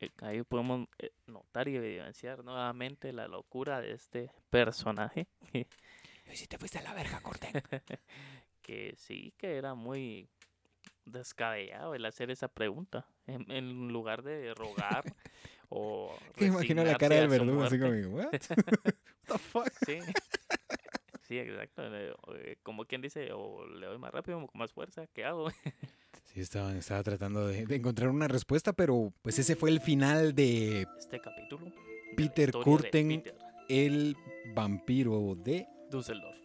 [0.00, 5.28] Eh, ahí podemos eh, notar y evidenciar nuevamente la locura de este personaje
[6.32, 7.52] Si te fuiste a la verga, corten.
[8.62, 10.28] que sí que era muy
[11.04, 15.04] descabellado el hacer esa pregunta en, en lugar de rogar
[15.68, 18.32] o Que imagino la cara del verdugo así como, ¿what?
[18.84, 18.94] What
[19.26, 19.72] the fuck?
[19.86, 20.00] Sí.
[21.22, 21.82] Sí, exacto.
[21.94, 25.48] eh, Como quien dice, o le doy más rápido, o con más fuerza, ¿qué hago?
[26.24, 30.34] Sí, estaba, estaba tratando de, de encontrar una respuesta, pero pues ese fue el final
[30.34, 31.72] de Este capítulo.
[32.16, 33.08] Peter Curten.
[33.22, 33.36] Peter
[33.68, 34.16] El
[34.54, 35.66] vampiro de...
[35.90, 36.36] Düsseldorf.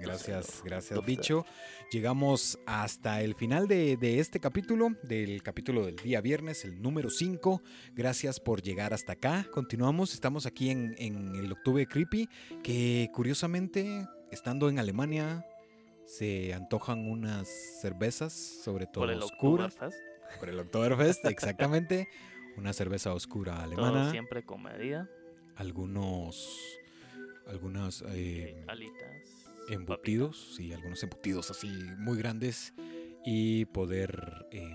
[0.00, 1.44] Gracias, gracias, bicho.
[1.92, 7.10] Llegamos hasta el final de, de este capítulo, del capítulo del día viernes, el número
[7.10, 7.62] 5.
[7.94, 9.46] Gracias por llegar hasta acá.
[9.52, 12.28] Continuamos, estamos aquí en, en el Octubre Creepy,
[12.62, 15.44] que curiosamente, estando en Alemania,
[16.10, 17.48] se antojan unas
[17.80, 19.76] cervezas, sobre todo Por el oscuras.
[20.38, 22.08] Por el Oktoberfest, exactamente.
[22.56, 24.10] Una cerveza oscura Todo alemana.
[24.10, 25.08] siempre con medida.
[25.56, 26.48] Algunos.
[27.46, 28.02] Algunas.
[28.02, 29.48] eh, eh, alitas.
[29.68, 31.68] embutidos, sí, algunos embutidos así
[31.98, 32.74] muy grandes.
[33.24, 34.68] Y poder eh,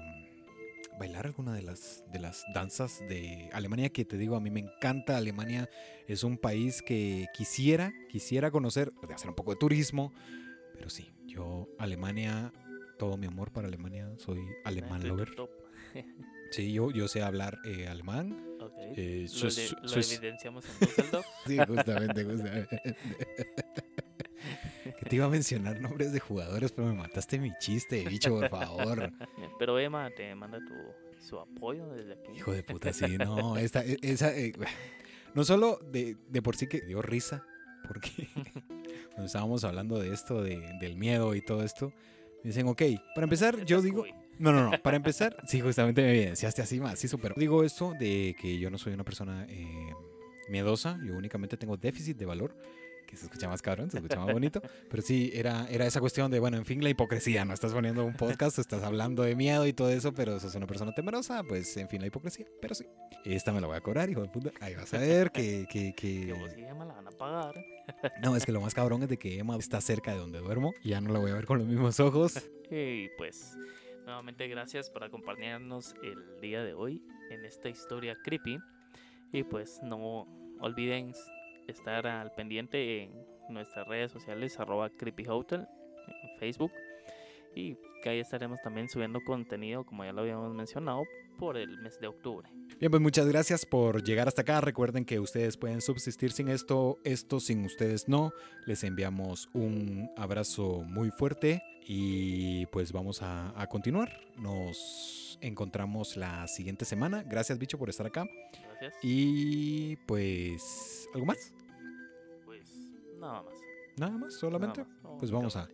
[0.98, 4.62] bailar alguna de las, de las danzas de Alemania, que te digo, a mí me
[4.62, 5.18] encanta.
[5.18, 5.70] Alemania
[6.08, 10.14] es un país que quisiera, quisiera conocer, hacer un poco de turismo.
[10.78, 12.52] Pero sí, yo, Alemania,
[13.00, 15.30] todo mi amor para Alemania, soy alemán Este, lover.
[16.52, 18.74] Sí, yo, yo sé hablar eh, alemán, Ok.
[18.96, 21.26] Eh, lo, de- lo evidenciamos en Düsseldorf.
[21.48, 22.82] Sí, justamente, justamente.
[25.00, 28.50] que te iba a mencionar nombres de jugadores, pero me mataste mi chiste, bicho, por
[28.50, 29.12] favor.
[29.60, 30.74] Pero Emma te manda tu,
[31.28, 32.34] su apoyo desde aquí.
[32.38, 34.54] Hijo de puta, sí, no, esta, e- esa, eh,
[35.34, 37.44] no solo de, de por sí que dio risa,
[37.88, 38.28] porque
[39.16, 41.92] cuando estábamos hablando de esto, de- del miedo y todo esto,
[42.44, 42.82] me dicen, ok,
[43.16, 44.06] para empezar, yo digo,
[44.38, 47.34] no, no, no, para empezar, sí, justamente me evidenciaste así más, sí, súper.
[47.36, 49.94] Digo esto de que yo no soy una persona eh,
[50.50, 52.56] miedosa, yo únicamente tengo déficit de valor,
[53.06, 56.32] que se escucha más cabrón, se escucha más bonito, pero sí, era, era esa cuestión
[56.32, 59.66] de, bueno, en fin, la hipocresía, no estás poniendo un podcast, estás hablando de miedo
[59.66, 62.86] y todo eso, pero sos una persona temerosa, pues, en fin, la hipocresía, pero sí.
[63.24, 65.66] Esta me la voy a cobrar, hijo de puta, ahí vas a ver que...
[65.70, 66.26] que, que...
[66.28, 67.56] Que vos y Emma la van a pagar.
[68.22, 70.74] No, es que lo más cabrón es de que Emma está cerca de donde duermo
[70.84, 72.50] y ya no la voy a ver con los mismos ojos.
[72.72, 73.56] Y pues,
[74.06, 78.58] nuevamente gracias por acompañarnos el día de hoy en esta historia creepy.
[79.32, 80.28] Y pues no
[80.62, 81.14] olviden
[81.68, 83.12] estar al pendiente en
[83.50, 86.72] nuestras redes sociales, arroba creepyhotel, en Facebook.
[87.56, 91.04] Y que ahí estaremos también subiendo contenido, como ya lo habíamos mencionado,
[91.40, 92.50] por el mes de octubre.
[92.80, 94.62] Bien, pues muchas gracias por llegar hasta acá.
[94.62, 98.32] Recuerden que ustedes pueden subsistir sin esto, esto sin ustedes no.
[98.66, 104.20] Les enviamos un abrazo muy fuerte y pues vamos a, a continuar.
[104.38, 107.24] Nos encontramos la siguiente semana.
[107.24, 108.26] Gracias, bicho, por estar acá.
[108.86, 109.04] Gracias.
[109.04, 111.52] Y pues, ¿algo más?
[112.46, 112.62] pues
[113.20, 113.54] nada más.
[113.98, 114.82] Nada más, solamente.
[114.82, 115.68] nada más, Pues vamos a,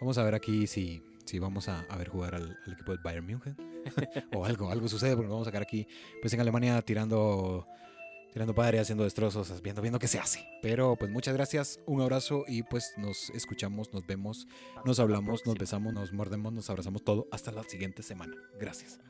[0.00, 3.00] vamos a ver aquí si, si vamos a, a ver jugar al, al equipo del
[3.02, 3.56] Bayern München.
[4.34, 5.86] o algo, algo sucede porque nos vamos a sacar aquí,
[6.20, 7.66] pues en Alemania tirando,
[8.32, 10.46] tirando padre, haciendo destrozos, viendo, viendo qué se hace.
[10.62, 14.46] Pero pues muchas gracias, un abrazo y pues nos escuchamos, nos vemos,
[14.84, 17.26] nos hablamos, nos besamos, nos mordemos, nos abrazamos todo.
[17.32, 18.36] Hasta la siguiente semana.
[18.60, 19.00] Gracias.